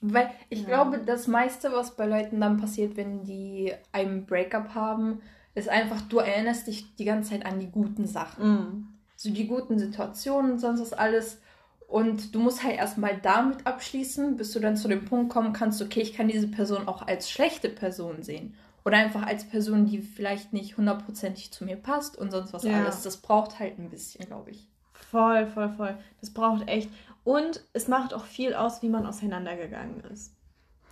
[0.00, 0.66] Weil ich ja.
[0.66, 5.22] glaube, das meiste, was bei Leuten dann passiert, wenn die einen Breakup haben,
[5.54, 8.44] ist einfach, du erinnerst dich die ganze Zeit an die guten Sachen.
[8.44, 8.88] Mm.
[9.16, 11.40] So die guten Situationen und sonst was alles.
[11.86, 15.80] Und du musst halt erstmal damit abschließen, bis du dann zu dem Punkt kommen kannst,
[15.80, 18.54] okay, ich kann diese Person auch als schlechte Person sehen.
[18.84, 22.82] Oder einfach als Person, die vielleicht nicht hundertprozentig zu mir passt und sonst was ja.
[22.82, 23.02] alles.
[23.02, 24.66] Das braucht halt ein bisschen, glaube ich.
[25.12, 25.98] Voll, voll, voll.
[26.20, 26.90] Das braucht echt.
[27.24, 30.34] Und es macht auch viel aus, wie man auseinandergegangen ist.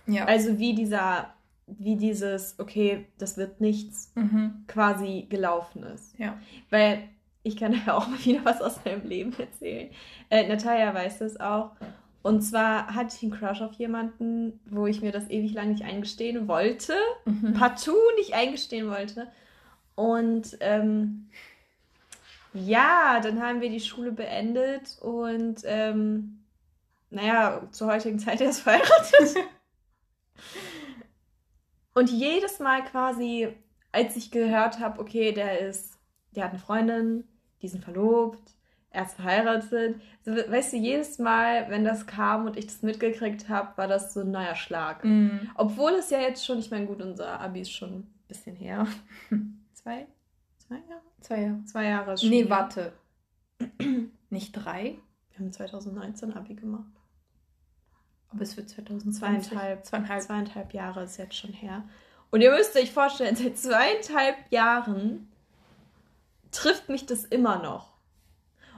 [0.07, 0.25] Ja.
[0.25, 1.33] Also wie dieser,
[1.67, 4.63] wie dieses, okay, das wird nichts, mhm.
[4.67, 6.17] quasi gelaufen ist.
[6.17, 6.37] Ja.
[6.69, 7.03] Weil
[7.43, 9.89] ich kann ja auch mal wieder was aus meinem Leben erzählen.
[10.29, 11.71] Äh, Natalia weiß das auch.
[12.23, 15.83] Und zwar hatte ich einen Crush auf jemanden, wo ich mir das ewig lang nicht
[15.83, 16.93] eingestehen wollte.
[17.25, 17.53] Mhm.
[17.53, 19.27] Partout nicht eingestehen wollte.
[19.95, 21.29] Und ähm,
[22.53, 26.43] ja, dann haben wir die Schule beendet und ähm,
[27.09, 29.37] naja, zur heutigen Zeit erst verheiratet.
[31.93, 33.49] und jedes Mal quasi,
[33.91, 35.97] als ich gehört habe, okay, der ist,
[36.35, 37.27] der hat eine Freundin,
[37.61, 38.55] die sind verlobt,
[38.91, 40.01] er ist verheiratet.
[40.25, 44.13] So, weißt du, jedes Mal, wenn das kam und ich das mitgekriegt habe, war das
[44.13, 45.03] so ein neuer Schlag.
[45.05, 45.49] Mm.
[45.55, 48.85] Obwohl es ja jetzt schon, ich meine, gut, unser Abi ist schon ein bisschen her.
[49.73, 50.07] Zwei?
[50.71, 51.01] Zwei Jahre?
[51.19, 51.65] Zwei Jahre.
[51.65, 52.29] Zwei Jahre schon.
[52.29, 52.93] Nee, warte.
[54.29, 54.99] Nicht drei?
[55.31, 56.91] Wir haben 2019 Abi gemacht.
[58.29, 59.49] Aber es wird 2020.
[59.51, 60.21] Zweieinhalb, zweieinhalb.
[60.23, 61.83] zweieinhalb Jahre ist jetzt schon her.
[62.29, 65.29] Und ihr müsst euch vorstellen, seit zweieinhalb Jahren
[66.51, 67.91] trifft mich das immer noch.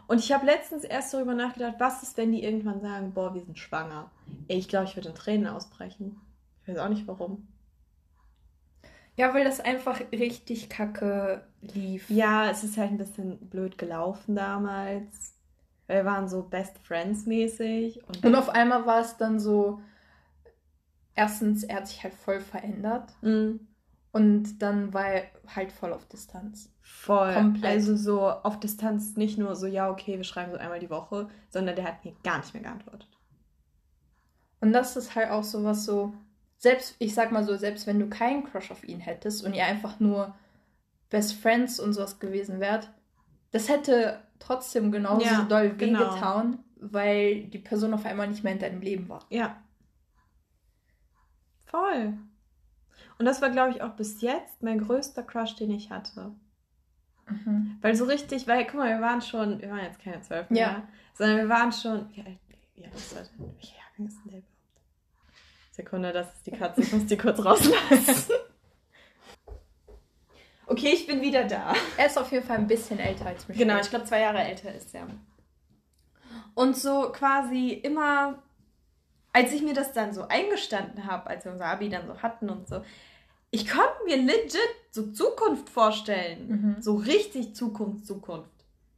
[0.08, 3.42] Und ich habe letztens erst darüber nachgedacht, was ist, wenn die irgendwann sagen, boah, wir
[3.42, 4.10] sind schwanger.
[4.48, 6.20] Ey, ich glaube, ich würde in Tränen ausbrechen.
[6.64, 7.48] Ich weiß auch nicht warum.
[9.16, 12.10] Ja, weil das einfach richtig kacke lief.
[12.10, 15.34] Ja, es ist halt ein bisschen blöd gelaufen damals.
[15.88, 18.04] Wir waren so Best Friends mäßig.
[18.08, 19.82] Und, und auf einmal war es dann so,
[21.14, 23.14] erstens, er hat sich halt voll verändert.
[23.22, 23.68] Mhm.
[24.12, 25.24] Und dann war er
[25.56, 26.72] halt voll auf Distanz.
[26.82, 27.34] Voll.
[27.34, 27.66] Komplett.
[27.66, 31.30] Also so auf Distanz nicht nur so, ja, okay, wir schreiben so einmal die Woche,
[31.50, 33.10] sondern der hat mir gar nicht mehr geantwortet.
[34.62, 36.14] Und das ist halt auch so was so,
[36.64, 39.66] selbst, ich sag mal so, selbst wenn du keinen Crush auf ihn hättest und ihr
[39.66, 40.34] einfach nur
[41.10, 42.90] Best Friends und sowas gewesen wärt,
[43.52, 46.64] das hätte trotzdem genauso ja, doll wehgetan, genau.
[46.94, 49.26] weil die Person auf einmal nicht mehr in deinem Leben war.
[49.30, 49.62] Ja.
[51.66, 52.14] Voll.
[53.20, 56.32] Und das war, glaube ich, auch bis jetzt mein größter Crush, den ich hatte.
[57.28, 57.78] Mhm.
[57.82, 60.62] Weil so richtig, weil, guck mal, wir waren schon, wir waren jetzt keine zwölf mehr,
[60.62, 60.88] ja.
[61.14, 62.40] sondern wir waren schon, wie alt,
[62.76, 63.30] wie alt ist das?
[63.38, 64.53] Welcher Jahrgang ist denn der?
[65.74, 68.36] Sekunde, das ist die Katze, ich muss die kurz rauslassen.
[70.68, 71.74] okay, ich bin wieder da.
[71.98, 73.58] Er ist auf jeden Fall ein bisschen älter als mich.
[73.58, 75.08] Genau, ich glaube zwei Jahre älter ist er.
[76.54, 78.44] Und so quasi immer,
[79.32, 82.52] als ich mir das dann so eingestanden habe, als wir unser Abi dann so hatten
[82.52, 82.84] und so,
[83.50, 84.60] ich konnte mir legit
[84.92, 86.48] so Zukunft vorstellen.
[86.48, 86.82] Mhm.
[86.84, 88.52] So richtig Zukunft, Zukunft.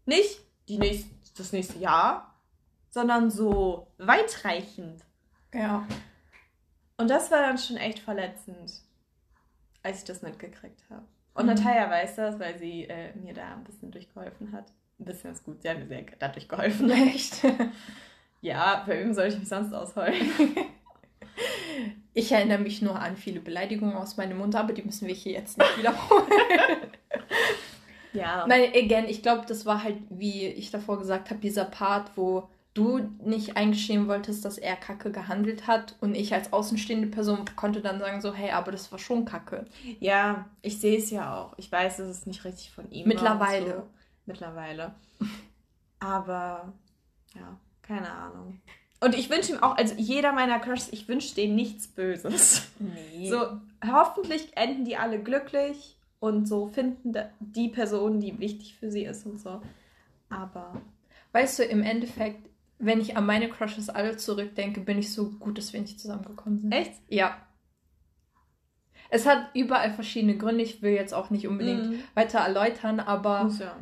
[0.06, 2.36] Nicht die nächste, das nächste Jahr,
[2.90, 5.06] sondern so weitreichend.
[5.54, 5.88] Ja.
[6.98, 8.82] Und das war dann schon echt verletzend,
[9.84, 11.06] als ich das mitgekriegt habe.
[11.34, 11.54] Und mhm.
[11.54, 14.72] Natalia weiß das, weil sie äh, mir da ein bisschen durchgeholfen hat.
[15.00, 16.90] Ein bisschen ist gut, sie hat mir sehr dadurch geholfen.
[17.14, 17.42] Echt?
[18.42, 20.14] ja, bei wem soll ich mich sonst ausholen?
[22.14, 25.34] Ich erinnere mich nur an viele Beleidigungen aus meinem Mund, aber die müssen wir hier
[25.34, 26.32] jetzt nicht wiederholen.
[28.14, 28.48] ja.
[28.48, 32.48] Nein, again, ich glaube, das war halt, wie ich davor gesagt habe, dieser Part, wo
[32.76, 37.82] du nicht eingestehen wolltest, dass er Kacke gehandelt hat und ich als außenstehende Person konnte
[37.82, 39.66] dann sagen so, hey, aber das war schon Kacke.
[40.00, 41.54] Ja, ich sehe es ja auch.
[41.58, 43.76] Ich weiß, dass es nicht richtig von ihm Mittlerweile.
[43.78, 43.84] So.
[44.26, 44.94] Mittlerweile.
[46.00, 46.74] Aber
[47.34, 48.60] ja, keine Ahnung.
[49.00, 52.70] Und ich wünsche ihm auch, also jeder meiner Crushs, ich wünsche denen nichts Böses.
[52.80, 53.30] Nee.
[53.30, 53.60] So,
[53.90, 59.26] hoffentlich enden die alle glücklich und so finden die Person, die wichtig für sie ist
[59.26, 59.62] und so.
[60.30, 60.82] Aber.
[61.32, 65.58] Weißt du, im Endeffekt, wenn ich an meine Crushes alle zurückdenke, bin ich so gut,
[65.58, 66.72] dass wir nicht zusammengekommen sind.
[66.72, 66.94] Echt?
[67.08, 67.38] Ja.
[69.10, 70.64] Es hat überall verschiedene Gründe.
[70.64, 72.00] Ich will jetzt auch nicht unbedingt mm.
[72.16, 73.78] weiter erläutern, aber ja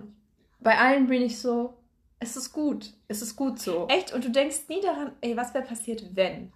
[0.64, 1.78] bei allen bin ich so,
[2.20, 2.94] es ist gut.
[3.08, 3.88] Es ist gut so.
[3.90, 4.14] Echt?
[4.14, 6.54] Und du denkst nie daran, ey, was wäre passiert, wenn?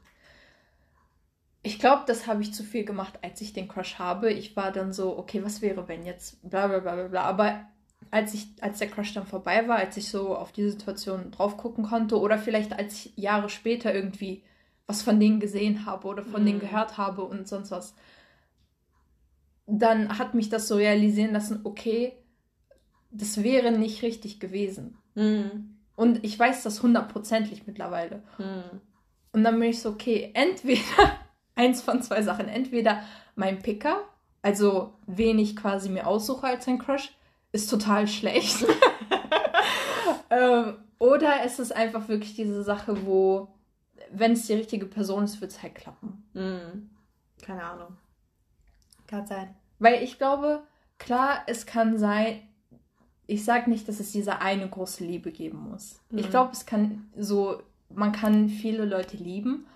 [1.61, 4.31] Ich glaube, das habe ich zu viel gemacht, als ich den Crush habe.
[4.31, 7.21] Ich war dann so, okay, was wäre, wenn jetzt bla bla bla bla bla.
[7.23, 7.67] Aber
[8.11, 11.57] als ich, als der Crush dann vorbei war, als ich so auf die Situation drauf
[11.57, 14.43] gucken konnte, oder vielleicht als ich Jahre später irgendwie
[14.87, 16.45] was von denen gesehen habe oder von mhm.
[16.45, 17.93] denen gehört habe und sonst was,
[19.65, 22.13] dann hat mich das so realisieren lassen, okay,
[23.11, 24.97] das wäre nicht richtig gewesen.
[25.15, 25.77] Mhm.
[25.95, 28.23] Und ich weiß das hundertprozentig mittlerweile.
[28.37, 28.81] Mhm.
[29.33, 30.81] Und dann bin ich so, okay, entweder
[31.55, 32.47] eins von zwei Sachen.
[32.47, 33.03] Entweder
[33.35, 34.03] mein Picker,
[34.41, 37.16] also wen ich quasi mir aussuche als ein Crush,
[37.51, 38.65] ist total schlecht.
[40.29, 43.49] ähm, oder es ist einfach wirklich diese Sache, wo,
[44.11, 46.23] wenn es die richtige Person ist, wird es halt klappen.
[46.33, 46.89] Mhm.
[47.41, 47.97] Keine Ahnung.
[49.05, 49.55] Kann sein.
[49.79, 50.63] Weil ich glaube,
[50.97, 52.41] klar, es kann sein,
[53.27, 56.01] ich sage nicht, dass es diese eine große Liebe geben muss.
[56.09, 56.17] Mhm.
[56.19, 59.67] Ich glaube, es kann so, man kann viele Leute lieben,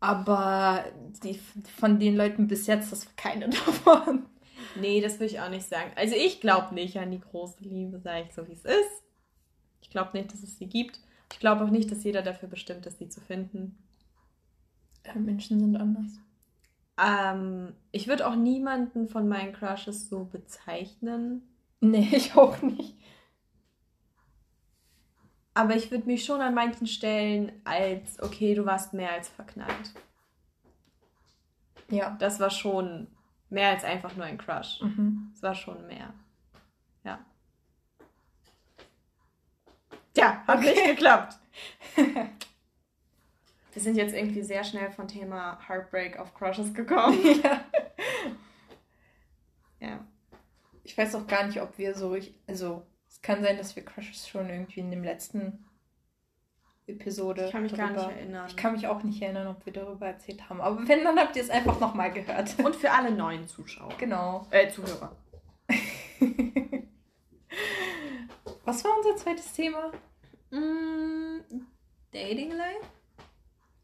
[0.00, 0.84] aber
[1.22, 1.38] die,
[1.78, 4.26] von den Leuten bis jetzt, das war keine davon.
[4.76, 5.92] Nee, das will ich auch nicht sagen.
[5.96, 9.02] Also ich glaube nicht an die große Liebe, sage ich so, wie es ist.
[9.82, 11.00] Ich glaube nicht, dass es sie gibt.
[11.32, 13.78] Ich glaube auch nicht, dass jeder dafür bestimmt ist, sie zu finden.
[15.06, 16.20] Ja, Menschen sind anders.
[16.98, 21.42] Ähm, ich würde auch niemanden von meinen Crushes so bezeichnen.
[21.80, 22.94] Nee, ich auch nicht.
[25.54, 29.92] Aber ich würde mich schon an manchen Stellen als, okay, du warst mehr als verknallt.
[31.90, 32.16] Ja.
[32.20, 33.08] Das war schon
[33.50, 34.80] mehr als einfach nur ein Crush.
[34.80, 35.30] Mhm.
[35.34, 36.14] Es war schon mehr.
[37.04, 37.24] Ja.
[40.16, 40.70] Ja, hat okay.
[40.70, 41.38] nicht geklappt.
[43.72, 47.18] Wir sind jetzt irgendwie sehr schnell von Thema Heartbreak auf Crushes gekommen.
[47.42, 47.64] ja.
[49.78, 50.04] ja.
[50.82, 52.16] Ich weiß auch gar nicht, ob wir so,
[52.48, 55.64] also es kann sein, dass wir Crushes schon irgendwie in dem letzten
[56.90, 57.46] Episode.
[57.46, 58.46] Ich kann mich darüber, gar nicht erinnern.
[58.48, 60.60] Ich kann mich auch nicht erinnern, ob wir darüber erzählt haben.
[60.60, 62.54] Aber wenn, dann habt ihr es einfach nochmal gehört.
[62.64, 63.92] Und für alle neuen Zuschauer.
[63.98, 64.46] Genau.
[64.50, 65.16] Äh, Zuhörer.
[68.64, 69.90] Was war unser zweites Thema?
[70.50, 71.38] Mm,
[72.12, 72.86] Dating Life?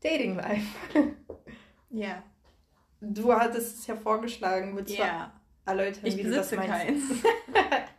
[0.02, 0.66] Dating Life.
[1.90, 2.22] Ja.
[3.00, 5.32] Du hattest es ja vorgeschlagen mit yeah.
[5.64, 6.70] erläutern, ich wie du das meinst.
[6.70, 7.02] Keins.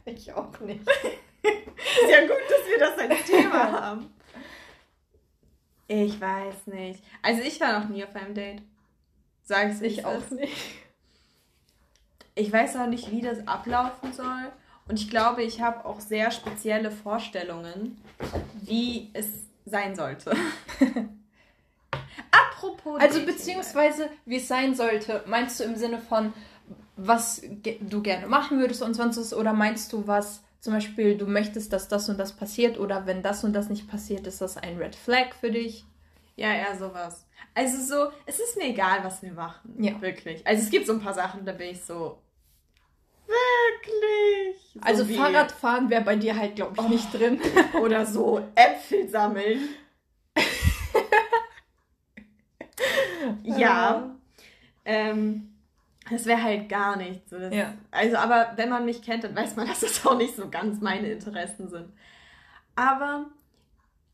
[0.06, 0.82] ich auch nicht.
[0.82, 4.14] Ist ja gut, dass wir das als Thema haben.
[5.88, 7.04] Ich weiß nicht.
[7.22, 8.62] Also ich war noch nie auf einem Date.
[9.44, 10.56] Sag ich's Ich auch nicht.
[12.36, 14.52] Ich weiß auch nicht, wie das ablaufen soll.
[14.88, 18.02] Und ich glaube, ich habe auch sehr spezielle Vorstellungen,
[18.62, 19.28] wie es
[19.66, 20.36] sein sollte.
[22.32, 23.02] Apropos.
[23.02, 26.34] Also beziehungsweise, wie es sein sollte, meinst du im Sinne von,
[26.96, 27.42] was
[27.82, 31.72] du gerne machen würdest und sonst was, oder meinst du was, zum Beispiel, du möchtest,
[31.74, 34.78] dass das und das passiert, oder wenn das und das nicht passiert, ist das ein
[34.78, 35.86] Red Flag für dich?
[36.36, 37.26] Ja, eher sowas.
[37.54, 39.84] Also so, es ist mir egal, was wir machen.
[39.84, 40.00] Ja.
[40.02, 40.46] Wirklich.
[40.46, 42.20] Also es gibt so ein paar Sachen, da bin ich so.
[43.26, 44.56] Wirklich?
[44.74, 45.06] So also.
[45.06, 46.90] Fahrradfahren wäre bei dir halt, glaube ich, oh.
[46.90, 47.42] nicht drin.
[47.82, 49.70] Oder so Äpfel sammeln.
[53.44, 54.16] ja.
[54.86, 55.57] Ähm,
[56.10, 57.38] das wäre halt gar nicht so.
[57.38, 57.74] ja.
[57.92, 60.82] Also, aber wenn man mich kennt, dann weiß man, dass das auch nicht so ganz
[60.82, 61.90] meine Interessen sind.
[62.76, 63.26] Aber,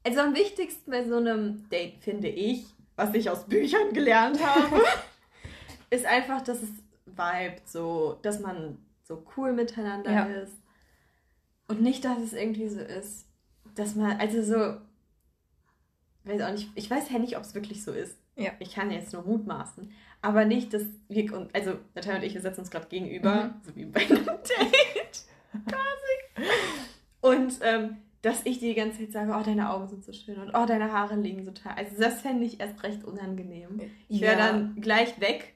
[0.04, 4.82] also am wichtigsten bei so einem Date finde ich, was ich aus Büchern gelernt habe,
[5.90, 6.70] ist einfach, dass es
[7.06, 10.26] vibet, so, dass man so cool miteinander ja.
[10.26, 10.54] ist.
[11.68, 13.26] Und nicht, dass es irgendwie so ist,
[13.76, 14.78] dass man, also so,
[16.26, 18.18] weiß auch nicht, ich weiß ja nicht, ob es wirklich so ist.
[18.36, 18.52] Ja.
[18.60, 19.92] Ich kann jetzt nur mutmaßen.
[20.24, 23.54] Aber nicht, dass wir, also Natalia und ich, wir setzen uns gerade gegenüber, mhm.
[23.62, 25.24] so wie bei einem Date.
[25.68, 26.48] Quasi.
[27.20, 30.40] Und ähm, dass ich dir die ganze Zeit sage, oh, deine Augen sind so schön
[30.40, 31.74] und oh, deine Haare liegen so toll.
[31.76, 33.82] Also das fände ich erst recht unangenehm.
[34.08, 34.48] Ich wäre ja.
[34.48, 35.56] dann gleich weg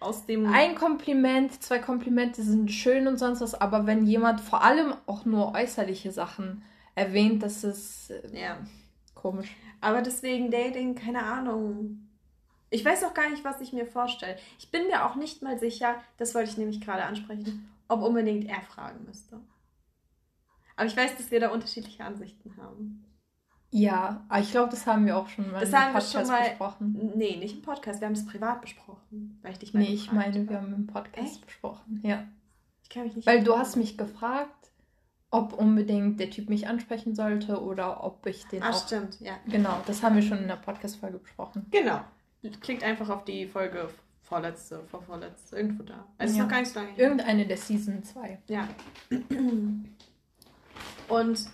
[0.00, 0.46] aus dem...
[0.46, 5.26] Ein Kompliment, zwei Komplimente sind schön und sonst was, aber wenn jemand vor allem auch
[5.26, 6.62] nur äußerliche Sachen
[6.94, 8.56] erwähnt, das ist äh, ja.
[9.14, 9.54] komisch.
[9.82, 12.07] Aber deswegen Dating, keine Ahnung
[12.70, 14.36] ich weiß auch gar nicht, was ich mir vorstelle.
[14.58, 18.48] Ich bin mir auch nicht mal sicher, das wollte ich nämlich gerade ansprechen, ob unbedingt
[18.48, 19.40] er fragen müsste.
[20.76, 23.04] Aber ich weiß, dass wir da unterschiedliche Ansichten haben.
[23.70, 26.20] Ja, aber ich glaube, das haben wir auch schon mal das im haben Podcast wir
[26.20, 27.12] schon mal, besprochen.
[27.16, 29.38] Nee, nicht im Podcast, wir haben das privat besprochen.
[29.42, 30.48] Weil ich dich mal nee, ich meine, habe.
[30.48, 31.46] wir haben im Podcast Echt?
[31.46, 32.24] besprochen, ja.
[32.82, 34.70] Ich kann mich nicht Weil du hast mich gefragt,
[35.30, 38.86] ob unbedingt der Typ mich ansprechen sollte oder ob ich den Ach, auch...
[38.86, 39.34] stimmt, ja.
[39.46, 41.66] Genau, das haben wir schon in der Podcast-Folge besprochen.
[41.70, 42.00] Genau.
[42.60, 43.88] Klickt einfach auf die Folge
[44.22, 46.06] vorletzte, vorvorletzte, irgendwo da.
[46.18, 46.42] Also ja.
[46.42, 46.96] ist noch gar nicht so lange.
[46.96, 48.38] Irgendeine der Season 2.
[48.48, 48.68] Ja.
[51.08, 51.48] Und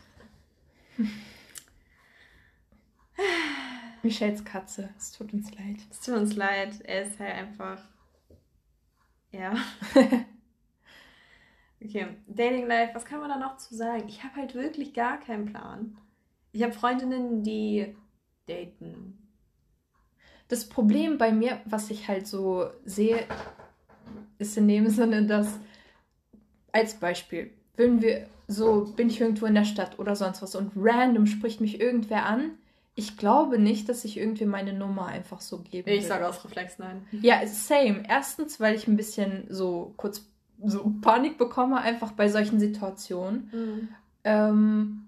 [4.02, 5.78] Michelles Katze, es tut uns leid.
[5.90, 7.80] Es tut uns leid, er ist halt einfach.
[9.30, 9.54] Ja.
[11.82, 14.08] okay, Dating Life, was kann man da noch zu sagen?
[14.08, 15.96] Ich habe halt wirklich gar keinen Plan.
[16.52, 17.96] Ich habe Freundinnen, die
[18.46, 19.23] daten
[20.48, 23.24] das Problem bei mir, was ich halt so sehe,
[24.38, 25.58] ist in dem Sinne, dass
[26.72, 30.72] als Beispiel, wenn wir so, bin ich irgendwo in der Stadt oder sonst was und
[30.76, 32.58] random spricht mich irgendwer an,
[32.96, 35.90] Ich glaube nicht, dass ich irgendwie meine Nummer einfach so gebe.
[35.90, 37.04] Ich sage aus Reflex nein.
[37.10, 38.04] Ja, same.
[38.08, 40.24] Erstens, weil ich ein bisschen so kurz
[40.64, 43.50] so Panik bekomme, einfach bei solchen Situationen.
[43.52, 43.88] Mhm.
[44.22, 45.06] Ähm,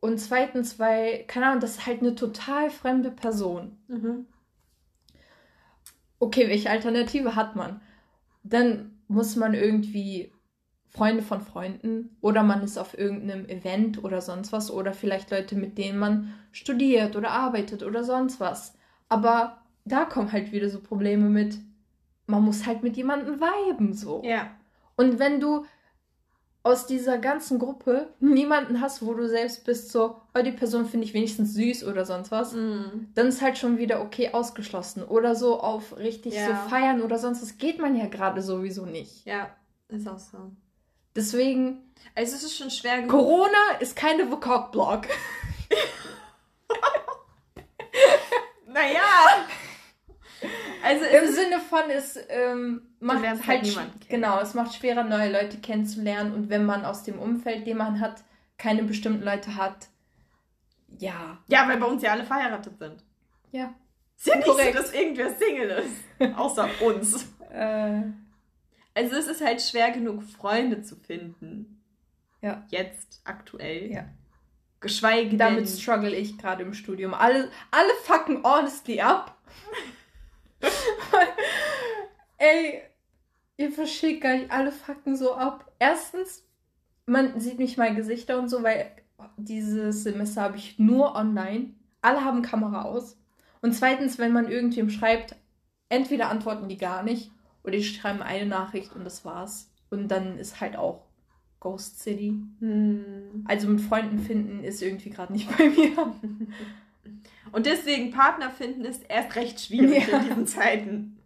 [0.00, 3.76] und zweitens, weil, keine Ahnung, das ist halt eine total fremde Person.
[3.88, 4.26] Mhm.
[6.18, 7.80] Okay, welche Alternative hat man?
[8.42, 10.32] Dann muss man irgendwie
[10.88, 15.54] Freunde von Freunden oder man ist auf irgendeinem Event oder sonst was oder vielleicht Leute,
[15.54, 18.74] mit denen man studiert oder arbeitet oder sonst was.
[19.08, 21.58] Aber da kommen halt wieder so Probleme mit,
[22.26, 24.22] man muss halt mit jemandem viben so.
[24.24, 24.50] Ja.
[24.96, 25.66] Und wenn du
[26.64, 31.06] aus dieser ganzen Gruppe niemanden hast, wo du selbst bist, so, oh, die Person finde
[31.06, 33.08] ich wenigstens süß oder sonst was, Mhm.
[33.14, 35.02] dann ist halt schon wieder okay ausgeschlossen.
[35.04, 36.46] Oder so auf richtig Ja.
[36.64, 39.24] so feiern oder sonst was geht man ja gerade sowieso nicht.
[39.24, 39.48] Ja,
[39.88, 40.50] ist auch so.
[41.16, 41.82] Deswegen,
[42.14, 43.10] Also es ist schon schwer genug.
[43.10, 45.02] Corona ist keine Vokab-Blog.
[48.66, 49.00] Naja.
[50.88, 55.58] Also Im Sinne von, es ähm, macht halt, halt genau, es macht schwerer, neue Leute
[55.58, 56.32] kennenzulernen.
[56.32, 58.22] Und wenn man aus dem Umfeld, den man hat,
[58.56, 59.88] keine bestimmten Leute hat,
[60.98, 61.38] ja.
[61.46, 63.04] ja, weil bei uns ja alle verheiratet sind.
[63.52, 63.74] Ja.
[64.16, 66.36] Ist ja nicht so, dass irgendwer Single ist.
[66.36, 67.26] Außer uns.
[67.52, 68.02] Äh,
[68.94, 71.80] Also es ist halt schwer genug, Freunde zu finden.
[72.40, 72.64] Ja.
[72.68, 73.92] Jetzt, aktuell.
[73.92, 74.06] Ja.
[74.80, 75.38] Geschweige denn.
[75.38, 77.14] damit struggle ich gerade im Studium.
[77.14, 79.36] Alle, alle fucken honestly ab.
[82.38, 82.82] Ey,
[83.56, 85.70] ihr versteht gar nicht, alle fucken so ab.
[85.78, 86.46] Erstens,
[87.06, 88.90] man sieht nicht mal Gesichter und so, weil
[89.36, 91.70] dieses Semester habe ich nur online.
[92.00, 93.18] Alle haben Kamera aus.
[93.60, 95.34] Und zweitens, wenn man irgendwem schreibt,
[95.88, 97.30] entweder antworten die gar nicht
[97.64, 99.70] oder die schreiben eine Nachricht und das war's.
[99.90, 101.02] Und dann ist halt auch
[101.60, 102.40] Ghost City.
[102.60, 103.44] Hm.
[103.48, 105.96] Also mit Freunden finden ist irgendwie gerade nicht bei mir.
[107.52, 110.18] Und deswegen Partner finden ist erst recht schwierig Ja.
[110.18, 111.18] in diesen Zeiten.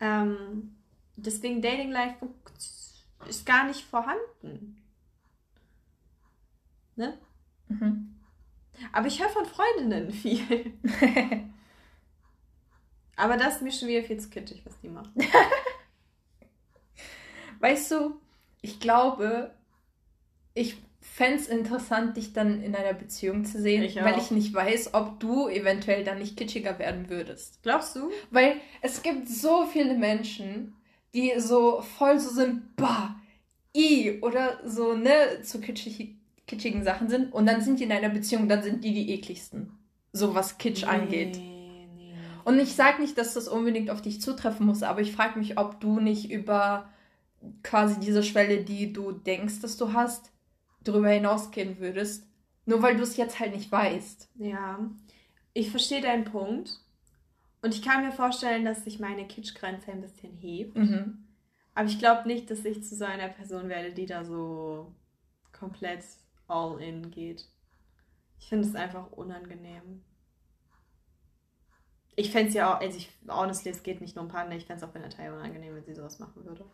[0.00, 0.76] Ähm,
[1.16, 2.16] deswegen Dating Life
[3.28, 4.82] ist gar nicht vorhanden.
[6.96, 7.18] Ne?
[7.68, 8.16] Mhm.
[8.92, 10.72] Aber ich höre von Freundinnen viel.
[13.16, 15.12] Aber das ist mir schon wieder viel zu kitschig, was die machen.
[17.60, 18.18] Weißt du,
[18.62, 19.54] ich glaube,
[20.54, 24.52] ich fände es interessant, dich dann in einer Beziehung zu sehen, Ich weil ich nicht
[24.52, 27.62] weiß, ob du eventuell dann nicht kitschiger werden würdest.
[27.62, 28.10] Glaubst du?
[28.30, 30.74] Weil es gibt so viele Menschen,
[31.14, 33.16] die so voll so sind, bah,
[33.74, 38.08] i, oder so, ne, zu kitschig, kitschigen Sachen sind und dann sind die in einer
[38.08, 39.78] Beziehung, dann sind die die ekligsten.
[40.12, 41.36] So was Kitsch angeht.
[41.36, 42.14] Nee, nee.
[42.44, 45.58] Und ich sage nicht, dass das unbedingt auf dich zutreffen muss, aber ich frage mich,
[45.58, 46.88] ob du nicht über
[47.62, 50.30] quasi diese Schwelle, die du denkst, dass du hast,
[50.82, 52.26] drüber hinausgehen würdest.
[52.66, 54.30] Nur weil du es jetzt halt nicht weißt.
[54.36, 54.78] Ja,
[55.52, 56.78] ich verstehe deinen Punkt.
[57.62, 60.76] Und ich kann mir vorstellen, dass sich meine Kitschgrenze ein bisschen hebt.
[60.76, 61.26] Mhm.
[61.74, 64.94] Aber ich glaube nicht, dass ich zu so einer Person werde, die da so
[65.52, 66.04] komplett
[66.48, 67.46] all in geht.
[68.38, 70.02] Ich finde es einfach unangenehm.
[72.16, 74.66] Ich fände es ja auch, also ich, honestly, es geht nicht nur um Partner, ich
[74.66, 76.64] fände es auch bei Natalia unangenehm, wenn sie sowas machen würde.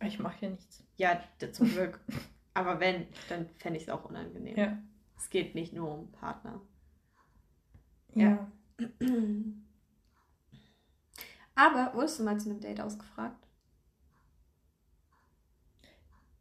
[0.00, 0.84] Ich mache hier nichts.
[0.96, 2.00] Ja, zum Glück.
[2.54, 4.56] Aber wenn, dann fände ich es auch unangenehm.
[4.56, 4.78] Ja.
[5.16, 6.60] Es geht nicht nur um Partner.
[8.14, 8.50] Ja.
[11.56, 13.46] Aber wurdest du mal zu einem Date ausgefragt?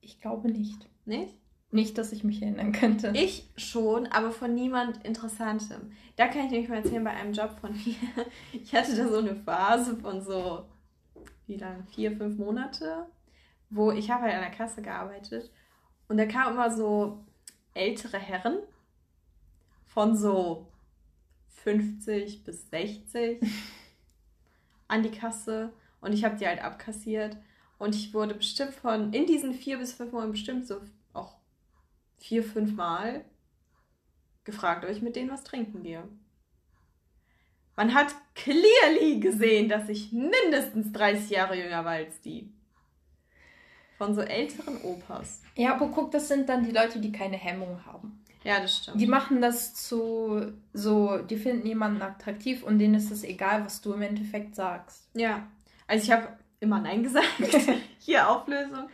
[0.02, 0.90] Ich glaube nicht.
[1.06, 1.40] Nicht?
[1.72, 3.12] Nicht, dass ich mich erinnern könnte.
[3.16, 5.92] Ich schon, aber von niemand Interessantem.
[6.16, 7.96] Da kann ich nämlich mal erzählen bei einem Job von mir.
[8.52, 10.66] Ich hatte da so eine Phase von so,
[11.48, 11.88] wie lang?
[11.88, 13.08] Vier, fünf Monate,
[13.72, 15.52] wo ich habe halt an der Kasse gearbeitet
[16.14, 17.26] und da kamen immer so
[17.74, 18.60] ältere Herren
[19.88, 20.68] von so
[21.64, 23.42] 50 bis 60
[24.88, 27.36] an die Kasse und ich habe die halt abkassiert
[27.80, 30.82] und ich wurde bestimmt von, in diesen vier bis fünf Monaten bestimmt so
[31.14, 31.34] auch
[32.20, 33.26] vier, fünf Mal
[34.44, 36.08] gefragt, ob ich mit denen was trinken gehe.
[37.76, 42.53] Man hat clearly gesehen, dass ich mindestens 30 Jahre jünger war als die.
[44.04, 45.42] Von so älteren Opas.
[45.56, 48.22] Ja, aber guck, das sind dann die Leute, die keine Hemmung haben.
[48.44, 49.00] Ja, das stimmt.
[49.00, 53.80] Die machen das zu so, die finden jemanden attraktiv und denen ist es egal, was
[53.82, 55.08] du im Endeffekt sagst.
[55.14, 55.48] Ja,
[55.88, 56.28] also ich habe
[56.60, 57.26] immer Nein gesagt.
[58.00, 58.90] Hier Auflösung.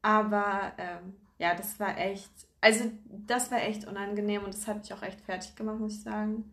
[0.00, 2.30] Aber ähm, ja, das war echt,
[2.62, 6.02] also das war echt unangenehm und das hat mich auch echt fertig gemacht, muss ich
[6.02, 6.50] sagen.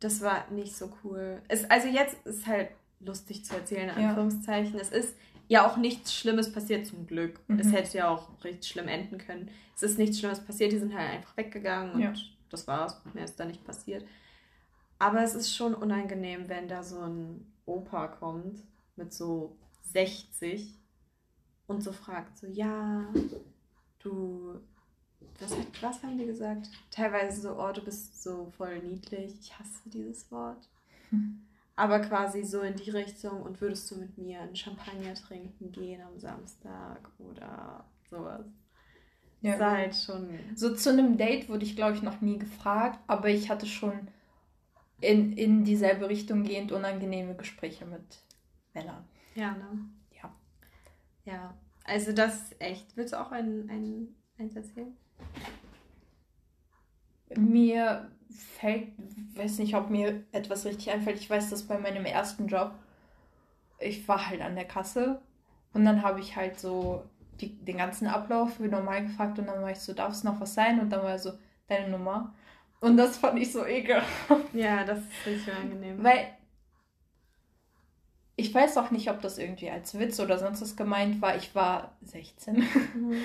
[0.00, 1.42] Das war nicht so cool.
[1.48, 4.08] Es, also jetzt ist halt lustig zu erzählen, in Ja.
[4.08, 4.78] Anführungszeichen.
[4.80, 5.14] Es ist
[5.48, 7.40] ja auch nichts Schlimmes passiert, zum Glück.
[7.48, 7.58] Mhm.
[7.58, 9.50] Es hätte ja auch richtig schlimm enden können.
[9.76, 12.12] Es ist nichts Schlimmes passiert, die sind halt einfach weggegangen und Ja.
[12.50, 13.00] das war's.
[13.12, 14.04] Mehr ist da nicht passiert.
[14.98, 18.62] Aber es ist schon unangenehm, wenn da so ein Opa kommt
[18.96, 20.72] mit so 60
[21.66, 23.04] und so fragt, so, ja,
[23.98, 24.60] du,
[25.40, 26.68] was, was haben die gesagt?
[26.90, 29.34] Teilweise so, oh, du bist so voll niedlich.
[29.40, 30.68] Ich hasse dieses Wort.
[31.76, 36.00] Aber quasi so in die Richtung und würdest du mit mir einen Champagner trinken gehen
[36.02, 38.46] am Samstag oder sowas.
[39.40, 39.58] Ja.
[39.58, 40.38] Sei halt schon.
[40.54, 44.08] So zu einem Date wurde ich, glaube ich, noch nie gefragt, aber ich hatte schon
[45.00, 48.22] in, in dieselbe Richtung gehend unangenehme Gespräche mit
[48.72, 49.04] Männern.
[49.34, 49.84] Ja, ne?
[50.12, 50.34] Ja.
[51.24, 51.54] Ja.
[51.84, 52.96] Also das ist echt.
[52.96, 54.96] Willst du auch ein, ein, eins erzählen?
[57.36, 58.10] Mir
[58.58, 58.88] fällt,
[59.34, 61.18] weiß nicht, ob mir etwas richtig einfällt.
[61.18, 62.72] Ich weiß, dass bei meinem ersten Job,
[63.78, 65.20] ich war halt an der Kasse
[65.72, 67.04] und dann habe ich halt so
[67.40, 70.40] die, den ganzen Ablauf wie normal gefragt und dann war ich so, darf es noch
[70.40, 70.80] was sein?
[70.80, 71.32] Und dann war er so,
[71.68, 72.34] deine Nummer.
[72.80, 74.06] Und das fand ich so ekelhaft.
[74.52, 76.02] Ja, das ist richtig angenehm.
[76.02, 76.26] Weil
[78.36, 81.36] ich weiß auch nicht, ob das irgendwie als Witz oder sonst was gemeint war.
[81.36, 82.56] Ich war 16.
[82.94, 83.16] Mhm.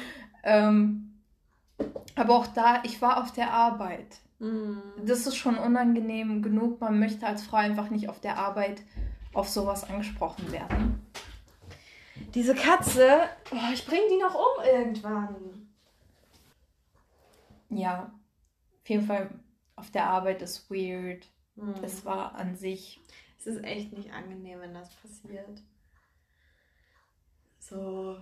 [0.44, 1.19] ähm,
[2.16, 4.18] aber auch da, ich war auf der Arbeit.
[4.40, 4.82] Mhm.
[5.06, 6.82] Das ist schon unangenehm genug.
[6.82, 8.82] Man möchte als Frau einfach nicht auf der Arbeit
[9.34, 11.06] auf sowas angesprochen werden.
[12.34, 13.22] Diese Katze,
[13.52, 15.70] oh, ich bringe die noch um irgendwann.
[17.70, 18.12] Ja,
[18.82, 19.30] auf jeden Fall
[19.76, 21.26] auf der Arbeit ist weird.
[21.56, 21.76] Mhm.
[21.84, 23.00] Es war an sich.
[23.40, 25.62] Es ist echt nicht angenehm, wenn das passiert.
[27.60, 28.18] So.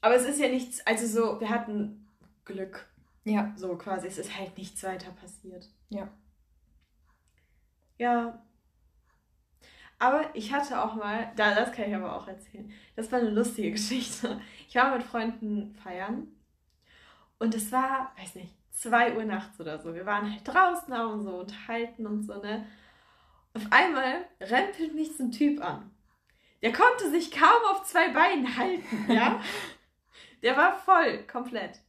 [0.00, 2.07] Aber es ist ja nichts, also so, wir hatten
[2.48, 2.88] Glück.
[3.24, 3.52] Ja.
[3.56, 5.68] So quasi, es ist halt nichts weiter passiert.
[5.90, 6.08] Ja.
[7.98, 8.42] Ja.
[10.00, 12.72] Aber ich hatte auch mal, da, das kann ich aber auch erzählen.
[12.96, 14.40] Das war eine lustige Geschichte.
[14.68, 16.28] Ich war mit Freunden feiern
[17.38, 19.94] und es war, weiß nicht, 2 Uhr nachts oder so.
[19.94, 22.66] Wir waren halt draußen, haben so unterhalten und so, ne?
[23.54, 25.90] Auf einmal rempelt mich so ein Typ an.
[26.62, 29.40] Der konnte sich kaum auf zwei Beinen halten, ja?
[30.42, 31.80] Der war voll, komplett.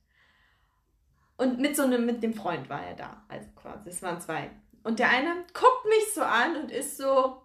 [1.39, 3.23] Und mit so einem, mit dem Freund war er da.
[3.29, 4.51] Also quasi, es waren zwei.
[4.83, 7.41] Und der eine guckt mich so an und ist so,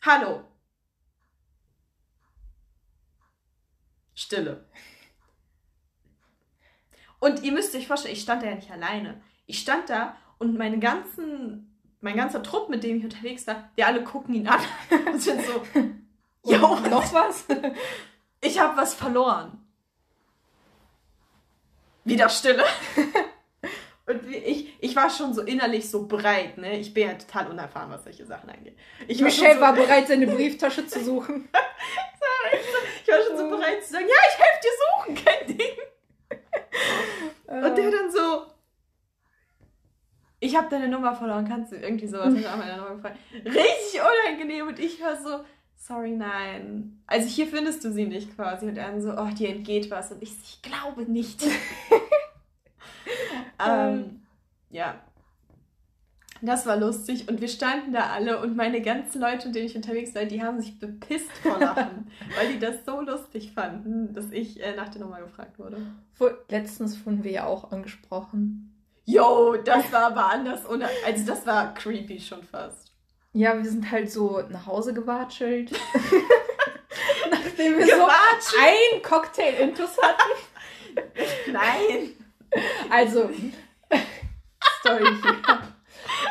[0.00, 0.42] hallo.
[4.14, 4.64] Stille.
[7.18, 9.20] Und ihr müsst euch vorstellen, ich stand da ja nicht alleine.
[9.44, 13.86] Ich stand da und meine ganzen, mein ganzer Trupp, mit dem ich unterwegs war, wir
[13.86, 14.60] alle gucken ihn an
[15.06, 15.62] und sind so,
[16.44, 17.44] jo, noch was?
[18.40, 19.62] Ich habe was verloren.
[22.04, 22.64] Wieder Stille.
[24.06, 26.78] Und ich, ich war schon so innerlich so bereit, ne?
[26.78, 28.76] Ich bin ja total unerfahren, was solche Sachen angeht.
[29.08, 31.48] Ich Michelle war, so war bereit, seine Brieftasche zu suchen.
[33.02, 35.84] ich war schon so bereit zu sagen, ja, ich helfe dir suchen, kein Ding.
[37.46, 38.46] Und der dann so,
[40.40, 43.18] ich habe deine Nummer verloren, kannst du irgendwie sowas mit meiner Nummer gefragt.
[43.32, 45.44] Richtig unangenehm und ich war so,
[45.76, 47.02] sorry, nein.
[47.06, 48.66] Also hier findest du sie nicht quasi.
[48.66, 50.12] Und dann so, oh, dir entgeht was.
[50.12, 51.42] Und ich, ich glaube nicht.
[53.68, 54.22] ähm,
[54.70, 55.00] ja.
[56.42, 59.76] Das war lustig und wir standen da alle und meine ganzen Leute, mit denen ich
[59.76, 64.30] unterwegs war, die haben sich bepisst vor Lachen, weil die das so lustig fanden, dass
[64.30, 65.78] ich äh, nach der Nummer gefragt wurde.
[66.48, 68.74] Letztens wurden wir ja auch angesprochen.
[69.06, 70.68] Jo, das war aber anders.
[70.68, 72.92] Ohne, also das war creepy schon fast.
[73.32, 75.72] Ja, wir sind halt so nach Hause gewatschelt.
[77.30, 78.42] Nachdem wir gewatschelt.
[78.42, 81.02] so ein Cocktail-Intus hatten.
[81.52, 82.10] Nein.
[82.90, 83.30] Also,
[84.80, 85.58] Story hier.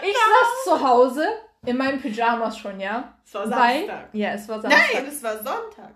[0.04, 1.28] Ich saß zu Hause
[1.66, 3.14] in meinen Pyjamas schon, ja?
[3.26, 4.10] Es war Samstag.
[4.12, 4.82] Weil, ja, es war Samstag.
[4.94, 5.94] Nein, es war Sonntag.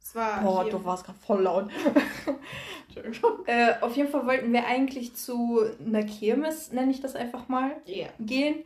[0.00, 0.72] Es war Boah, hier.
[0.72, 1.70] du warst gerade voll laut.
[3.46, 7.72] äh, auf jeden Fall wollten wir eigentlich zu einer Kirmes, nenne ich das einfach mal,
[7.86, 8.08] yeah.
[8.18, 8.64] gehen.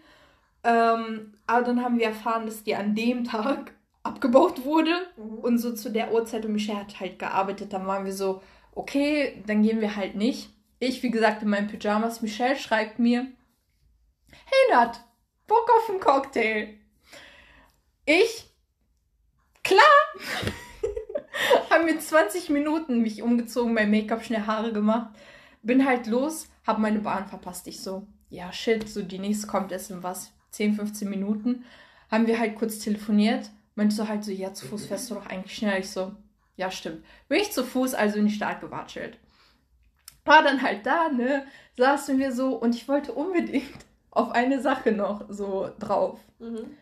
[0.64, 3.72] Ähm, aber dann haben wir erfahren, dass die an dem Tag
[4.04, 4.92] abgebaut wurde.
[5.16, 5.38] Mhm.
[5.38, 7.72] Und so zu der Uhrzeit und Michelle hat halt gearbeitet.
[7.72, 8.42] Dann waren wir so,
[8.74, 10.50] okay, dann gehen wir halt nicht.
[10.82, 12.22] Ich, wie gesagt, in meinen Pyjamas.
[12.22, 13.28] Michelle schreibt mir,
[14.32, 15.00] hey Nat,
[15.46, 16.74] Bock auf einen Cocktail.
[18.04, 18.50] Ich,
[19.62, 19.80] klar.
[21.70, 25.14] Haben mir 20 Minuten mich umgezogen, mein Make-up, schnell Haare gemacht.
[25.62, 27.68] Bin halt los, hab meine Bahn verpasst.
[27.68, 31.64] Ich so, ja shit, so die nächste kommt erst in was, 10, 15 Minuten.
[32.10, 33.50] Haben wir halt kurz telefoniert.
[33.76, 35.78] Meinte so halt so, ja, zu Fuß fährst du doch eigentlich schnell.
[35.78, 36.16] Ich so,
[36.56, 37.04] ja, stimmt.
[37.28, 39.20] Bin ich zu Fuß, also in die Stadt gewatschelt
[40.24, 41.44] war dann halt da, ne,
[41.76, 46.20] saßen wir so und ich wollte unbedingt auf eine Sache noch so drauf.
[46.38, 46.76] Mhm.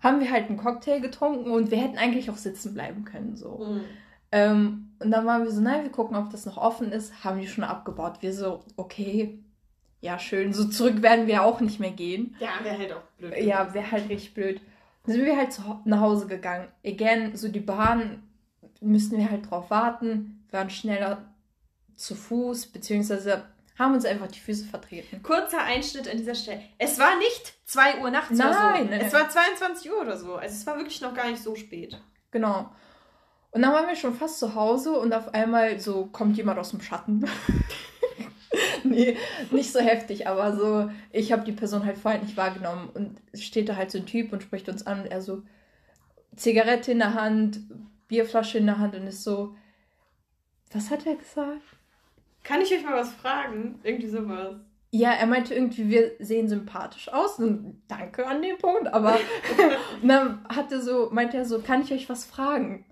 [0.00, 3.58] Haben wir halt einen Cocktail getrunken und wir hätten eigentlich auch sitzen bleiben können, so.
[3.58, 3.84] Mhm.
[4.32, 7.24] Ähm, und dann waren wir so, nein, wir gucken, ob das noch offen ist.
[7.24, 8.14] Haben die schon abgebaut.
[8.20, 9.38] Wir so, okay,
[10.00, 10.52] ja, schön.
[10.52, 12.34] So zurück werden wir auch nicht mehr gehen.
[12.40, 13.38] Ja, wäre halt auch blöd.
[13.38, 14.60] Ja, wäre halt richtig blöd.
[15.04, 16.68] Dann sind wir halt nach Hause gegangen.
[16.84, 18.22] Again, so die Bahn
[18.80, 20.44] müssten wir halt drauf warten.
[20.50, 21.22] Wir waren schneller
[21.96, 23.44] zu Fuß, beziehungsweise
[23.78, 25.22] haben uns einfach die Füße vertreten.
[25.22, 26.62] Kurzer Einschnitt an dieser Stelle.
[26.78, 28.62] Es war nicht 2 Uhr nachts Nein, oder so.
[28.62, 29.22] nein, Es nein.
[29.22, 30.34] war 22 Uhr oder so.
[30.36, 32.00] Also es war wirklich noch gar nicht so spät.
[32.30, 32.70] Genau.
[33.50, 36.70] Und dann waren wir schon fast zu Hause und auf einmal so kommt jemand aus
[36.70, 37.24] dem Schatten.
[38.84, 39.16] nee,
[39.50, 43.42] nicht so heftig, aber so, ich habe die Person halt vorher nicht wahrgenommen und es
[43.42, 45.42] steht da halt so ein Typ und spricht uns an und er so,
[46.36, 47.60] Zigarette in der Hand,
[48.08, 49.54] Bierflasche in der Hand und ist so,
[50.72, 51.62] was hat er gesagt?
[52.44, 53.80] Kann ich euch mal was fragen?
[53.82, 54.54] Irgendwie sowas.
[54.92, 57.38] Ja, er meinte irgendwie, wir sehen sympathisch aus.
[57.40, 58.86] Und danke an den Punkt.
[58.94, 59.14] Aber
[60.02, 62.84] und dann hat er so, meinte er so, kann ich euch was fragen?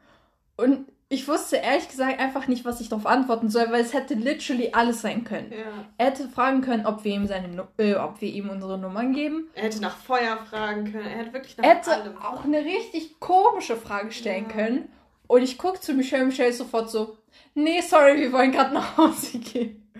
[0.56, 4.14] Und ich wusste ehrlich gesagt einfach nicht, was ich darauf antworten soll, weil es hätte
[4.14, 5.52] literally alles sein können.
[5.52, 5.84] Ja.
[5.98, 9.50] Er hätte fragen können, ob wir ihm seine, äh, ob wir ihm unsere Nummern geben.
[9.54, 11.04] Er hätte nach Feuer fragen können.
[11.06, 12.16] Er hätte wirklich nach Er hätte allem.
[12.16, 14.54] auch eine richtig komische Frage stellen Ja.
[14.56, 14.88] können.
[15.28, 17.18] Und ich gucke zu Michelle, Michelle sofort so,
[17.54, 19.90] nee, sorry, wir wollen gerade nach Hause gehen.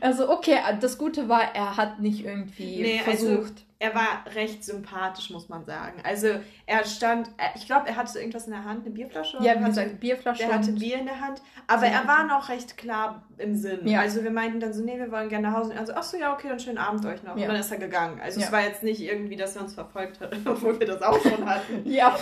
[0.00, 3.64] also, okay, das Gute war, er hat nicht irgendwie Nee, also- versucht.
[3.84, 6.00] Er war recht sympathisch, muss man sagen.
[6.04, 6.28] Also
[6.66, 9.38] er stand, er- ich glaube, er hatte irgendwas in der Hand, eine Bierflasche.
[9.40, 10.44] ja, oder wie gesagt, Bierflasche.
[10.46, 13.88] Der hatte Bier in der Hand, aber er war noch recht klar im Sinn.
[13.88, 13.98] Ja.
[14.00, 15.70] Also wir meinten dann so, nee, wir wollen gerne nach Hause.
[15.72, 17.36] Und er so, ach so, ja, okay, dann schönen Abend euch noch.
[17.36, 17.42] Ja.
[17.42, 18.20] Und dann ist er gegangen.
[18.20, 18.46] Also Ja.
[18.46, 21.44] es war jetzt nicht irgendwie, dass er uns verfolgt hat, obwohl wir das auch schon
[21.44, 21.82] hatten.
[21.84, 22.16] Ja,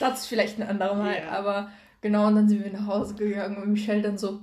[0.00, 1.16] das ist vielleicht ein anderer Mal.
[1.22, 1.28] Ja.
[1.30, 1.70] Aber
[2.00, 4.40] genau, und dann sind wir nach Hause gegangen und Michelle dann so,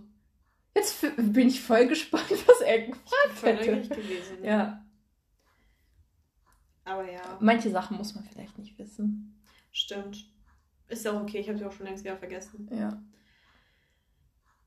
[0.75, 3.03] jetzt bin ich voll gespannt, was er gefragt
[3.35, 3.65] Voll hätte.
[3.71, 4.37] neugierig gewesen.
[4.43, 4.83] Ja,
[6.87, 9.35] Aber ja, manche Sachen muss man vielleicht nicht wissen.
[9.71, 10.25] stimmt.
[10.87, 12.69] Ist ja auch okay, ich habe sie auch schon längst wieder vergessen.
[12.71, 13.01] Ja.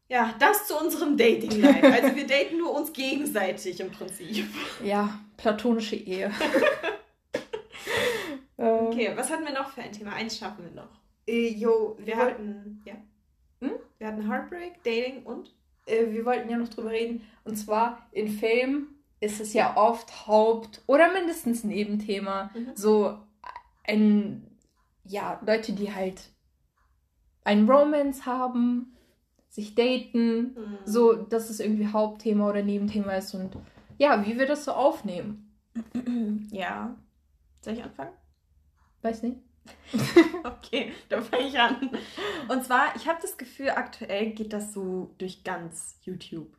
[0.09, 1.87] Ja, das zu unserem Dating-Life.
[1.93, 4.47] Also wir daten nur uns gegenseitig im Prinzip.
[4.85, 6.31] Ja, platonische Ehe.
[8.57, 10.12] Äh, Okay, was hatten wir noch für ein Thema?
[10.12, 11.01] Eins schaffen wir noch.
[11.27, 12.95] Äh, jo, wir Wir hatten, ja.
[13.62, 13.73] Hm?
[13.99, 15.55] Wir hatten Heartbreak, Dating und
[15.87, 17.23] äh, wir wollten ja noch drüber reden.
[17.45, 22.51] Und zwar in Filmen ist es ja oft Haupt- oder mindestens Nebenthema.
[22.55, 22.71] Mhm.
[22.75, 23.18] So
[23.87, 24.47] ein,
[25.05, 26.31] ja, Leute, die halt
[27.45, 28.97] ein Romance haben,
[29.49, 30.79] sich daten, Mhm.
[30.85, 33.57] so, dass es irgendwie Hauptthema oder Nebenthema ist und
[33.99, 35.47] ja, wie wir das so aufnehmen.
[36.51, 36.97] Ja.
[37.62, 38.12] Soll ich anfangen?
[39.03, 39.39] Weiß nicht.
[40.45, 41.91] Okay, dann fange ich an.
[42.49, 46.57] Und zwar, ich habe das Gefühl, aktuell geht das so durch ganz YouTube.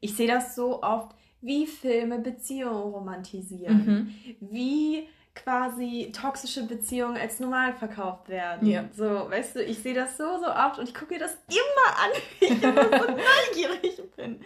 [0.00, 1.14] Ich sehe das so oft,
[1.46, 4.14] wie Filme Beziehungen romantisieren, Mhm.
[4.40, 8.66] wie quasi toxische Beziehungen als normal verkauft werden.
[8.68, 8.84] Ja.
[8.94, 11.98] So, weißt du, ich sehe das so, so oft und ich gucke mir das immer
[12.02, 13.06] an, wie ich immer so
[13.52, 14.40] neugierig bin.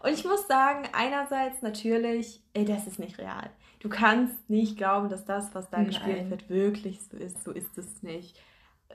[0.00, 3.48] Und ich muss sagen, einerseits natürlich, ey, das ist nicht real.
[3.80, 5.86] Du kannst nicht glauben, dass das, was da Nein.
[5.86, 7.42] gespielt wird, wirklich so ist.
[7.44, 8.36] So ist es nicht.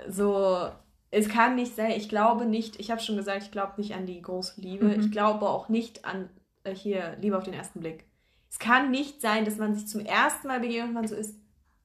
[0.08, 0.70] So,
[1.12, 1.92] es kann nicht sein.
[1.92, 4.86] Ich glaube nicht, ich habe schon gesagt, ich glaube nicht an die große Liebe.
[4.86, 5.00] Mhm.
[5.00, 6.30] Ich glaube auch nicht an,
[6.64, 8.06] äh, hier, Liebe auf den ersten Blick.
[8.50, 11.36] Es kann nicht sein, dass man sich zum ersten Mal begegnet und man so ist,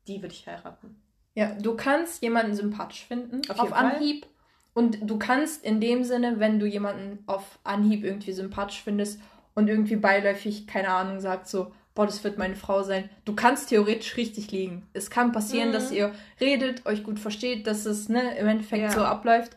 [0.08, 0.96] die würde ich heiraten.
[1.34, 3.72] Ja, du kannst jemanden sympathisch finden Auf auf.
[3.72, 4.26] Anhieb.
[4.72, 9.20] Und du kannst in dem Sinne, wenn du jemanden auf Anhieb irgendwie sympathisch findest
[9.54, 13.68] und irgendwie beiläufig, keine Ahnung, sagt so, boah, das wird meine Frau sein, du kannst
[13.68, 14.84] theoretisch richtig liegen.
[14.92, 15.72] Es kann passieren, Mhm.
[15.74, 18.90] dass ihr redet, euch gut versteht, dass es ne, im Endeffekt Ja.
[18.90, 19.56] so abläuft.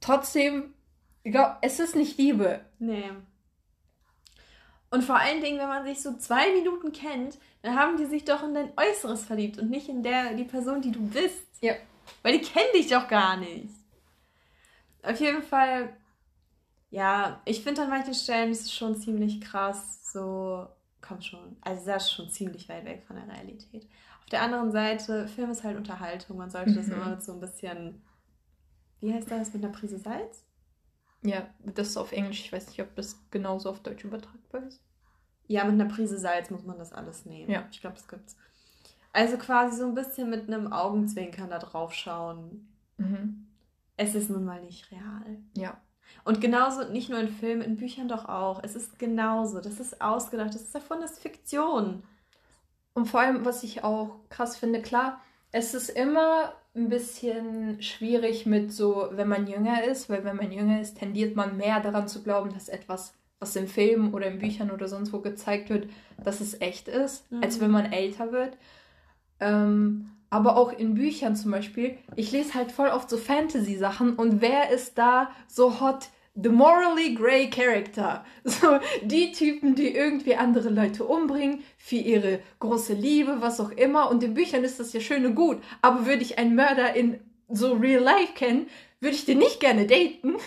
[0.00, 0.74] Trotzdem,
[1.22, 2.60] ich glaub, es ist nicht Liebe.
[2.78, 3.04] Nee.
[4.90, 8.24] Und vor allen Dingen, wenn man sich so zwei Minuten kennt, dann haben die sich
[8.24, 11.44] doch in dein Äußeres verliebt und nicht in der, die Person, die du bist.
[11.60, 11.74] Ja.
[12.22, 13.74] Weil die kennen dich doch gar nicht.
[15.02, 15.96] Auf jeden Fall,
[16.90, 20.66] ja, ich finde an manchen Stellen ist es schon ziemlich krass, so,
[21.00, 21.56] komm schon.
[21.60, 23.88] Also das ist schon ziemlich weit weg von der Realität.
[24.20, 26.36] Auf der anderen Seite, Film ist halt Unterhaltung.
[26.36, 26.92] Man sollte das Mhm.
[26.92, 28.02] immer mit so ein bisschen,
[29.00, 30.44] wie heißt das, mit einer Prise Salz?
[31.22, 34.82] Ja, das ist auf Englisch, ich weiß nicht, ob das genauso auf Deutsch übertragbar ist.
[35.48, 37.50] Ja, mit einer Prise Salz muss man das alles nehmen.
[37.50, 37.66] Ja.
[37.70, 38.36] Ich glaube, das gibt's.
[39.12, 42.68] Also quasi so ein bisschen mit einem Augenzwinkern da drauf schauen.
[42.98, 43.46] Mhm.
[43.96, 45.38] Es ist nun mal nicht real.
[45.56, 45.80] Ja.
[46.24, 48.62] Und genauso, nicht nur in Filmen, in Büchern doch auch.
[48.62, 49.60] Es ist genauso.
[49.60, 50.54] Das ist ausgedacht.
[50.54, 52.02] Das ist davon, das ist Fiktion.
[52.94, 55.20] Und vor allem, was ich auch krass finde, klar,
[55.52, 60.52] es ist immer ein bisschen schwierig mit so, wenn man jünger ist, weil wenn man
[60.52, 64.38] jünger ist, tendiert man mehr daran zu glauben, dass etwas, was in Filmen oder in
[64.38, 65.88] Büchern oder sonst wo gezeigt wird,
[66.22, 67.42] dass es echt ist, Mhm.
[67.42, 68.56] als wenn man älter wird.
[69.40, 74.40] Ähm, aber auch in Büchern zum Beispiel, ich lese halt voll oft so Fantasy-Sachen und
[74.40, 78.24] wer ist da so hot the morally grey character.
[78.44, 84.10] So, die Typen, die irgendwie andere Leute umbringen, für ihre große Liebe, was auch immer.
[84.10, 85.58] Und in Büchern ist das ja schön und gut.
[85.82, 88.66] Aber würde ich einen Mörder in so real life kennen,
[89.00, 90.34] würde ich den nicht gerne daten.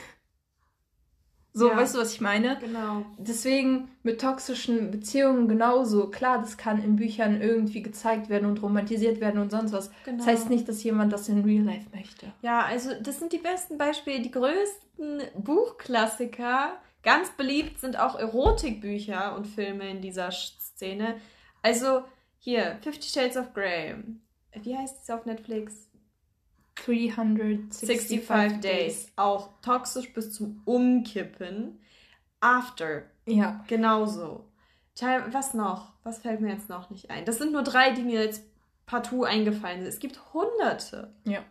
[1.59, 1.75] So, ja.
[1.75, 2.57] weißt du, was ich meine?
[2.61, 3.05] Genau.
[3.17, 6.07] Deswegen mit toxischen Beziehungen genauso.
[6.07, 9.91] Klar, das kann in Büchern irgendwie gezeigt werden und romantisiert werden und sonst was.
[10.05, 10.19] Genau.
[10.19, 12.31] Das heißt nicht, dass jemand das in Real Life möchte.
[12.41, 16.77] Ja, also das sind die besten Beispiele, die größten Buchklassiker.
[17.03, 21.15] Ganz beliebt sind auch Erotikbücher und Filme in dieser Szene.
[21.61, 22.03] Also
[22.37, 23.95] hier, Fifty Shades of Grey.
[24.53, 25.88] Wie heißt es auf Netflix?
[26.85, 29.11] 365 Days.
[29.15, 31.79] Auch toxisch bis zum Umkippen.
[32.39, 33.03] After.
[33.25, 33.63] Ja.
[33.67, 34.45] Genauso.
[35.31, 35.93] Was noch?
[36.03, 37.25] Was fällt mir jetzt noch nicht ein?
[37.25, 38.43] Das sind nur drei, die mir jetzt
[38.85, 39.87] partout eingefallen sind.
[39.87, 41.13] Es gibt hunderte.
[41.23, 41.43] Ja.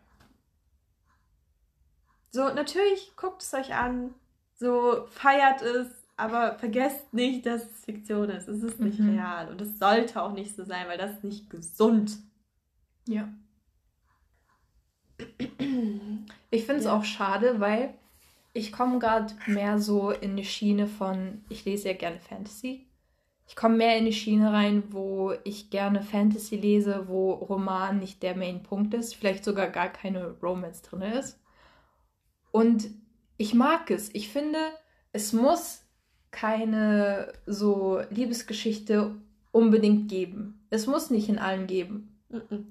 [2.30, 4.14] So, natürlich guckt es euch an.
[4.54, 5.88] So, feiert es.
[6.16, 8.48] Aber vergesst nicht, dass es Fiktion ist.
[8.48, 9.16] Es ist nicht mhm.
[9.16, 9.48] real.
[9.48, 12.18] Und es sollte auch nicht so sein, weil das ist nicht gesund.
[13.06, 13.28] Ja.
[16.50, 16.96] Ich finde es ja.
[16.96, 17.94] auch schade, weil
[18.52, 22.86] ich komme gerade mehr so in die Schiene von, ich lese ja gerne Fantasy.
[23.46, 28.22] Ich komme mehr in die Schiene rein, wo ich gerne Fantasy lese, wo Roman nicht
[28.22, 31.40] der Main-Punkt ist, vielleicht sogar gar keine Romance drin ist.
[32.50, 32.90] Und
[33.36, 34.14] ich mag es.
[34.14, 34.58] Ich finde,
[35.12, 35.84] es muss
[36.30, 39.14] keine so Liebesgeschichte
[39.50, 40.66] unbedingt geben.
[40.68, 42.18] Es muss nicht in allen geben.
[42.28, 42.64] Mm -mm.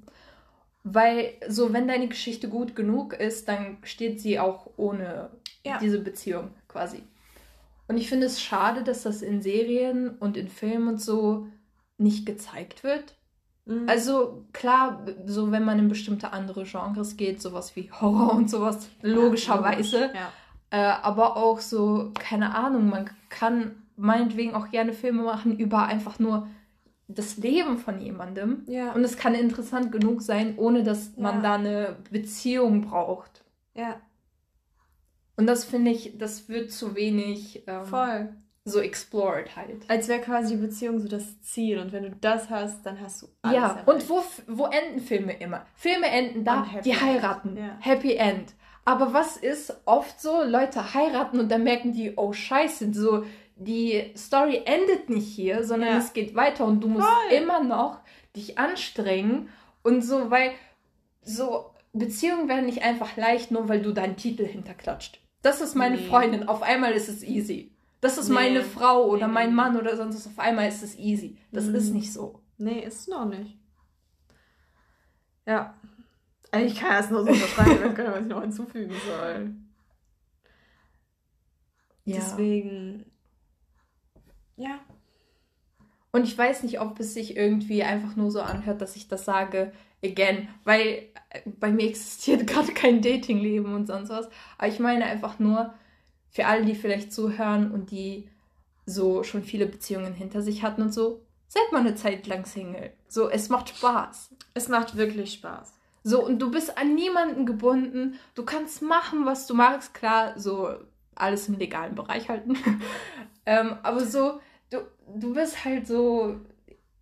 [0.93, 5.29] Weil so, wenn deine Geschichte gut genug ist, dann steht sie auch ohne
[5.65, 5.77] ja.
[5.79, 7.03] diese Beziehung quasi.
[7.88, 11.47] Und ich finde es schade, dass das in Serien und in Filmen und so
[11.97, 13.15] nicht gezeigt wird.
[13.65, 13.88] Mhm.
[13.88, 18.89] Also klar, so wenn man in bestimmte andere Genres geht, sowas wie Horror und sowas,
[19.01, 20.11] logischerweise.
[20.13, 20.31] Ja.
[20.69, 26.19] Äh, aber auch so, keine Ahnung, man kann meinetwegen auch gerne Filme machen über einfach
[26.19, 26.47] nur
[27.08, 28.64] das Leben von jemandem.
[28.68, 28.91] Ja.
[28.91, 31.24] Und es kann interessant genug sein, ohne dass ja.
[31.24, 33.43] man da eine Beziehung braucht.
[33.74, 34.01] Ja.
[35.38, 38.36] Und das finde ich, das wird zu wenig ähm, Voll.
[38.66, 39.88] so explored halt.
[39.88, 41.80] Als wäre quasi die Beziehung so das Ziel.
[41.80, 43.55] Und wenn du das hast, dann hast du alles.
[43.55, 43.88] Ja, erreicht.
[43.88, 45.66] und wo, wo enden Filme immer?
[45.76, 47.55] Filme enden da, die heiraten.
[47.55, 47.78] Ja.
[47.80, 48.53] Happy End.
[48.84, 50.43] Aber was ist oft so?
[50.43, 53.26] Leute heiraten und dann merken die, oh Scheiße, so
[53.60, 55.97] die Story endet nicht hier, sondern ja.
[55.97, 57.38] es geht weiter und du musst Voll.
[57.38, 57.99] immer noch
[58.36, 59.49] dich anstrengen
[59.84, 60.51] und so, weil
[61.22, 65.20] so Beziehungen werden nicht einfach leicht, nur weil du deinen Titel hinterklatscht.
[65.41, 66.08] Das ist meine nee.
[66.08, 67.72] Freundin, auf einmal ist es easy.
[67.99, 68.36] Das ist nee.
[68.36, 69.34] meine Frau oder nee.
[69.34, 71.38] mein Mann oder sonst was, auf einmal ist es easy.
[71.51, 71.76] Das mhm.
[71.76, 72.41] ist nicht so.
[72.58, 73.58] Nee, ist es noch nicht.
[75.45, 75.74] Ja.
[76.55, 79.55] Ich kann das nur so unterschreiben, gar nicht, was ich noch hinzufügen soll.
[82.08, 82.16] Ja.
[82.16, 83.03] Deswegen,
[84.58, 84.80] ja.
[86.12, 89.26] Und ich weiß nicht, ob es sich irgendwie einfach nur so anhört, dass ich das
[89.26, 89.72] sage,
[90.03, 94.28] again, weil äh, bei mir existiert gerade kein Datingleben und sonst was.
[94.58, 95.74] Aber ich meine einfach nur,
[96.30, 98.30] für alle, die vielleicht zuhören und die
[98.86, 102.91] so schon viele Beziehungen hinter sich hatten und so, seid mal eine Zeit lang Single.
[103.08, 104.36] So, es macht Spaß.
[104.53, 105.74] Es macht wirklich Spaß.
[106.03, 108.20] So, und du bist an niemanden gebunden.
[108.36, 109.93] Du kannst machen, was du magst.
[109.93, 110.70] Klar, so
[111.16, 112.55] alles im legalen Bereich halten.
[113.45, 114.39] ähm, aber so,
[114.70, 114.80] du,
[115.15, 116.38] du bist halt so.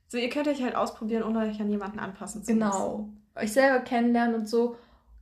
[0.07, 2.67] So, ihr könnt euch halt ausprobieren, ohne euch an jemanden anpassen zu genau.
[2.67, 2.79] müssen.
[3.33, 3.43] Genau.
[3.43, 4.77] Euch selber kennenlernen und so.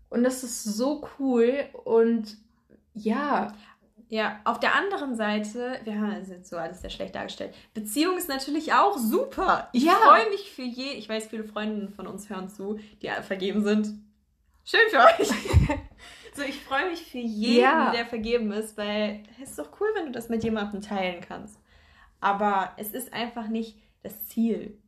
[0.09, 1.65] Und das ist so cool.
[1.85, 2.37] Und
[2.93, 3.53] ja.
[4.09, 7.55] Ja, auf der anderen Seite, wir haben es jetzt so alles sehr schlecht dargestellt.
[7.73, 9.69] Beziehung ist natürlich auch super.
[9.73, 9.93] Ich ja.
[9.93, 10.91] freue mich für je.
[10.91, 13.87] Ich weiß, viele Freundinnen von uns hören zu, die vergeben sind.
[14.65, 15.27] Schön für euch.
[16.35, 17.91] so, ich freue mich für jeden, ja.
[17.91, 21.57] der vergeben ist, weil es ist doch cool, wenn du das mit jemandem teilen kannst
[22.23, 24.81] aber es ist einfach nicht das Ziel.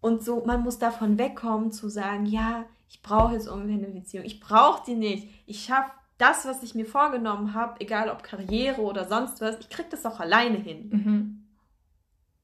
[0.00, 4.24] Und so, man muss davon wegkommen zu sagen, ja, ich brauche jetzt irgendwie eine Beziehung.
[4.24, 5.28] Ich brauche die nicht.
[5.46, 9.70] Ich schaffe das, was ich mir vorgenommen habe, egal ob Karriere oder sonst was, ich
[9.70, 10.90] kriege das auch alleine hin.
[10.90, 11.44] Mhm.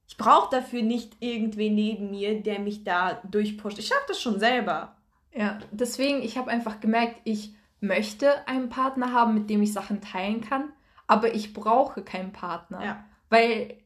[0.07, 3.79] Ich brauche dafür nicht irgendwen neben mir, der mich da durchpusht.
[3.79, 4.95] Ich schaffe das schon selber.
[5.33, 10.01] Ja, deswegen, ich habe einfach gemerkt, ich möchte einen Partner haben, mit dem ich Sachen
[10.01, 10.71] teilen kann,
[11.07, 12.83] aber ich brauche keinen Partner.
[12.83, 13.77] Ja weil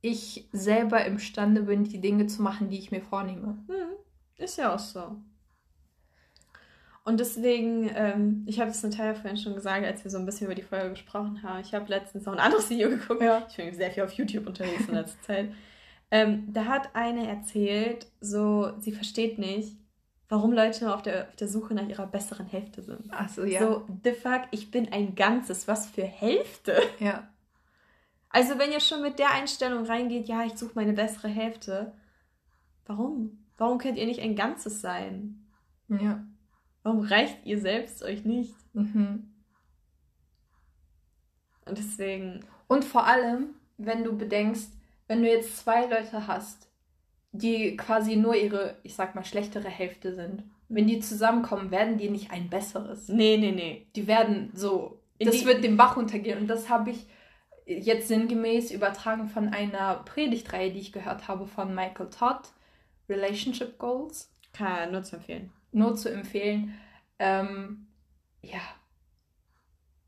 [0.00, 3.58] ich selber imstande bin, die Dinge zu machen, die ich mir vornehme.
[3.68, 3.96] Hm,
[4.36, 5.16] ist ja auch so.
[7.04, 10.46] Und deswegen, ähm, ich habe es Natalia vorhin schon gesagt, als wir so ein bisschen
[10.46, 11.60] über die Folge gesprochen haben.
[11.60, 13.22] Ich habe letztens noch ein anderes Video geguckt.
[13.22, 13.46] Ja.
[13.48, 15.52] Ich bin sehr viel auf YouTube unterwegs in letzter Zeit.
[16.10, 19.76] Ähm, da hat eine erzählt, so, sie versteht nicht,
[20.28, 23.06] warum Leute auf der, auf der Suche nach ihrer besseren Hälfte sind.
[23.10, 23.60] Ach so, ja.
[23.60, 25.66] So, the fuck, ich bin ein Ganzes.
[25.66, 26.76] Was für Hälfte?
[27.00, 27.28] Ja.
[28.32, 31.92] Also, wenn ihr schon mit der Einstellung reingeht, ja, ich suche meine bessere Hälfte,
[32.86, 33.44] warum?
[33.58, 35.46] Warum könnt ihr nicht ein Ganzes sein?
[35.88, 36.24] Ja.
[36.82, 38.54] Warum reicht ihr selbst euch nicht?
[38.72, 39.30] Mhm.
[41.66, 42.44] Und deswegen.
[42.66, 44.72] Und vor allem, wenn du bedenkst,
[45.06, 46.68] wenn du jetzt zwei Leute hast,
[47.32, 52.08] die quasi nur ihre, ich sag mal, schlechtere Hälfte sind, wenn die zusammenkommen, werden die
[52.08, 53.08] nicht ein besseres.
[53.08, 53.86] Nee, nee, nee.
[53.94, 56.38] Die werden so, In das wird den Bach untergehen.
[56.38, 57.06] Und das habe ich
[57.66, 62.52] jetzt sinngemäß übertragen von einer Predigtreihe, die ich gehört habe von Michael Todd,
[63.08, 64.30] Relationship Goals.
[64.52, 65.52] Kann nur zu empfehlen.
[65.72, 66.78] Nur zu empfehlen.
[67.18, 67.86] Ähm,
[68.42, 68.60] ja.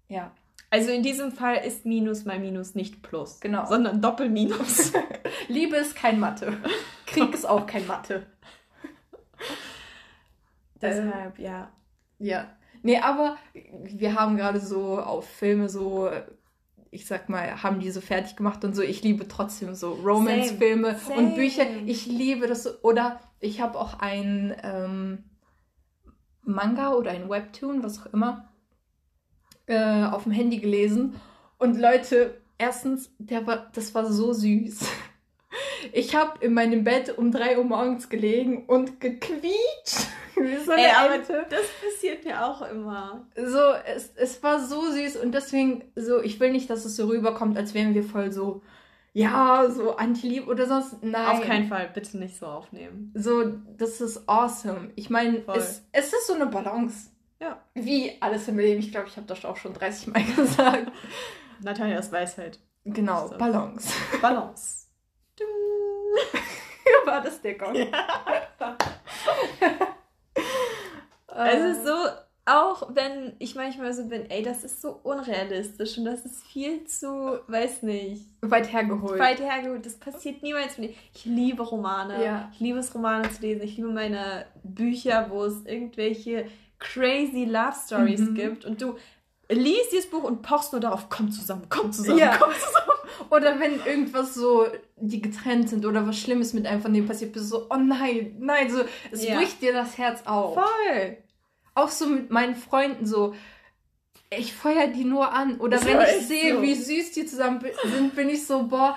[0.09, 0.33] Ja.
[0.71, 3.41] Also in diesem Fall ist Minus mal Minus nicht Plus.
[3.41, 3.67] Genau.
[3.67, 4.93] Sondern Doppelminus.
[5.49, 6.57] Liebe ist kein Mathe.
[7.07, 8.27] Krieg ist auch kein Mathe.
[10.81, 11.73] Deshalb, ja.
[12.19, 12.57] Ja.
[12.83, 16.11] Nee, aber wir haben gerade so auf Filme so,
[16.95, 18.83] ich sag mal, haben die so fertig gemacht und so.
[18.83, 21.65] Ich liebe trotzdem so Romance-Filme und Bücher.
[21.87, 22.85] Ich liebe das.
[22.85, 25.25] Oder ich habe auch ein ähm,
[26.43, 28.49] Manga oder ein Webtoon, was auch immer,
[29.67, 31.15] äh, auf dem Handy gelesen.
[31.59, 34.87] Und Leute, erstens, der war, das war so süß.
[35.93, 40.09] Ich habe in meinem Bett um 3 Uhr morgens gelegen und gequietscht.
[40.37, 41.47] Wie so eine Ey, Ente.
[41.49, 43.27] das passiert mir auch immer.
[43.37, 47.07] So, es, es war so süß und deswegen, so, ich will nicht, dass es so
[47.07, 48.63] rüberkommt, als wären wir voll so,
[49.13, 51.03] ja, so anti-lieb oder sonst.
[51.03, 51.27] Nein.
[51.27, 53.13] Auf keinen Fall, bitte nicht so aufnehmen.
[53.15, 53.45] So,
[53.79, 54.91] das ist awesome.
[54.97, 57.11] Ich meine, es, es ist so eine Balance.
[57.41, 57.61] Ja.
[57.75, 58.81] Wie alles im Leben.
[58.81, 60.91] Ich glaube, ich habe das auch schon 30 Mal gesagt.
[61.63, 62.59] Natalias Weisheit.
[62.85, 63.29] Genau.
[63.39, 63.93] Balance.
[64.21, 64.84] Balance.
[67.21, 67.75] Das der Gong?
[71.37, 71.95] Es ist so,
[72.45, 76.85] auch wenn ich manchmal so bin, ey, das ist so unrealistisch und das ist viel
[76.85, 79.19] zu, weiß nicht, weit hergeholt.
[79.19, 79.85] weit hergeholt.
[79.85, 80.97] Das passiert niemals mit mir.
[81.13, 82.25] Ich liebe Romane.
[82.25, 82.51] Ja.
[82.53, 83.63] Ich liebe es, Romane zu lesen.
[83.63, 86.47] Ich liebe meine Bücher, wo es irgendwelche
[86.79, 88.35] crazy Love Stories Mhm.
[88.35, 88.97] gibt und du
[89.51, 92.37] liest dieses Buch und pochst nur darauf, komm zusammen, komm zusammen, Ja.
[92.39, 92.99] komm zusammen.
[93.31, 94.67] Oder wenn irgendwas so,
[94.97, 97.77] die getrennt sind oder was Schlimmes mit einem von denen passiert, bist du so, oh
[97.77, 98.83] nein, nein, so,
[99.13, 99.37] es Ja.
[99.37, 100.55] bricht dir das Herz auf.
[100.55, 101.17] Voll.
[101.75, 103.35] Auch so mit meinen Freunden so,
[104.31, 105.59] ich feuer die nur an.
[105.61, 106.63] Oder Ist wenn ich sehe, so.
[106.63, 108.97] wie süß die zusammen sind, bin ich so, boah,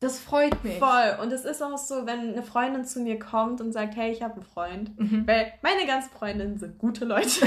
[0.00, 0.78] das freut mich.
[0.78, 1.18] Voll.
[1.22, 4.22] Und es ist auch so, wenn eine Freundin zu mir kommt und sagt, hey, ich
[4.22, 4.98] habe einen Freund.
[4.98, 5.26] Mhm.
[5.26, 7.46] Weil meine ganzen Freundinnen sind gute Leute.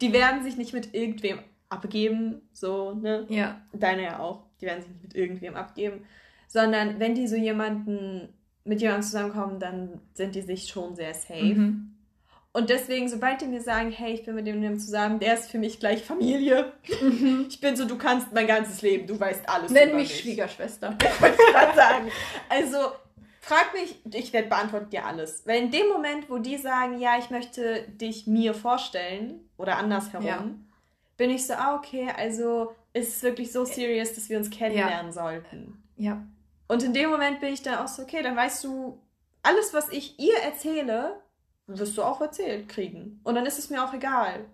[0.00, 3.26] Die werden sich nicht mit irgendwem abgeben, so, ne?
[3.28, 4.44] Ja, Deine ja auch.
[4.60, 6.04] Die werden sich nicht mit irgendwem abgeben.
[6.48, 8.28] Sondern wenn die so jemanden,
[8.64, 11.42] mit jemandem zusammenkommen, dann sind die sich schon sehr safe.
[11.42, 11.90] mhm.
[12.52, 15.58] Und deswegen, sobald die mir sagen, hey, ich bin mit dem zusammen, der ist für
[15.58, 16.72] mich gleich Familie.
[17.00, 17.46] Mhm.
[17.48, 19.70] Ich bin so, du kannst mein ganzes Leben, du weißt alles.
[19.70, 20.90] nenn über mich Schwiegerschwester.
[21.20, 22.10] wollte ich gerade sagen.
[22.48, 22.78] Also,
[23.50, 25.46] frag mich, ich werde beantworten dir alles.
[25.46, 30.24] Weil in dem Moment, wo die sagen, ja, ich möchte dich mir vorstellen, oder andersherum,
[30.26, 30.44] Ja.
[31.16, 35.12] bin ich so, ah, okay, also ist es wirklich so serious, dass wir uns kennenlernen
[35.12, 35.82] sollten.
[35.96, 36.22] Ja,
[36.68, 39.00] Und in dem Moment bin ich dann auch so, okay, dann weißt du,
[39.42, 41.20] alles, was ich ihr erzähle,
[41.66, 43.20] wirst du auch erzählt kriegen.
[43.24, 44.46] Und dann ist es mir auch egal.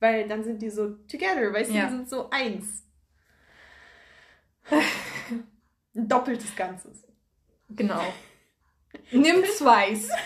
[0.00, 1.86] Weil dann sind die so together, weißt du, Ja.
[1.86, 2.84] die sind so eins.
[5.94, 7.04] Ein doppeltes Ganzes.
[7.70, 8.02] genau.
[9.12, 10.08] Nimm zwei's.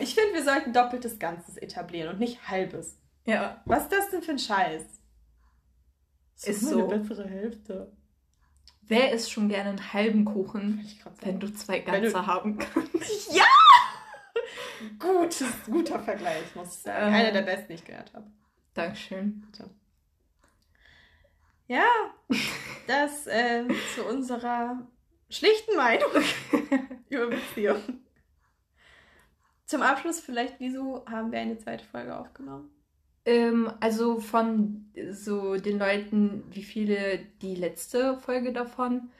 [0.00, 2.98] Ich finde, wir sollten doppeltes Ganzes etablieren und nicht halbes.
[3.24, 3.62] Ja.
[3.66, 4.82] Was ist das denn für ein Scheiß?
[6.44, 6.88] Ist meine so.
[6.88, 7.92] bessere Hälfte.
[8.82, 10.84] Wer isst schon gerne einen halben Kuchen,
[11.20, 12.90] wenn du zwei Wenn du- ganze haben kannst?
[13.32, 13.44] Ja!
[14.98, 17.06] Gutes, guter Vergleich, muss ich sagen.
[17.08, 17.14] Ähm.
[17.14, 18.26] Einer der besten, die ich gehört habe.
[18.74, 19.46] Dankeschön.
[21.68, 21.84] Ja,
[22.88, 23.64] das äh,
[23.94, 24.84] zu unserer
[25.32, 26.10] schlichten Meinung
[27.08, 28.04] über Beziehungen.
[29.66, 32.70] Zum Abschluss vielleicht, wieso haben wir eine zweite Folge aufgenommen?
[33.24, 39.10] Ähm, also von so den Leuten, wie viele die letzte Folge davon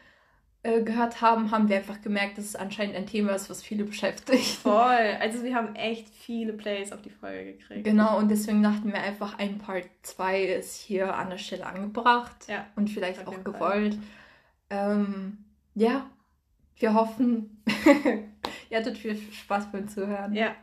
[0.64, 3.84] äh, gehört haben, haben wir einfach gemerkt, dass es anscheinend ein Thema ist, was viele
[3.84, 4.58] beschäftigt.
[4.62, 5.16] Voll.
[5.20, 7.84] Also wir haben echt viele Plays auf die Folge gekriegt.
[7.84, 12.46] Genau, und deswegen dachten wir einfach, ein Part 2 ist hier an der Stelle angebracht
[12.48, 13.98] Ja, und vielleicht auch gewollt.
[14.70, 15.38] Ähm,
[15.74, 16.10] ja,
[16.76, 17.62] wir hoffen,
[18.70, 20.34] ihr hattet viel Spaß beim Zuhören.
[20.34, 20.54] Ja.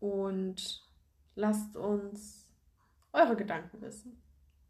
[0.00, 0.82] Und
[1.34, 2.48] lasst uns
[3.12, 4.20] eure Gedanken wissen.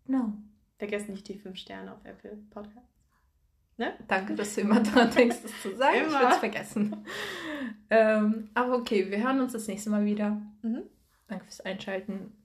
[0.05, 0.33] Genau.
[0.79, 2.93] Vergesst nicht die 5 Sterne auf Apple Podcast.
[3.79, 3.95] Ne?
[4.07, 5.97] Danke, dass du immer daran denkst, das zu sagen.
[6.07, 7.07] Ich würde es vergessen.
[7.89, 10.43] Ähm, aber okay, wir hören uns das nächste Mal wieder.
[10.63, 10.83] Mhm.
[11.29, 12.37] Danke fürs Einschalten.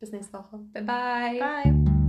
[0.00, 0.58] Bis nächste Woche.
[0.72, 1.38] Bye bye.
[1.38, 2.01] Bye.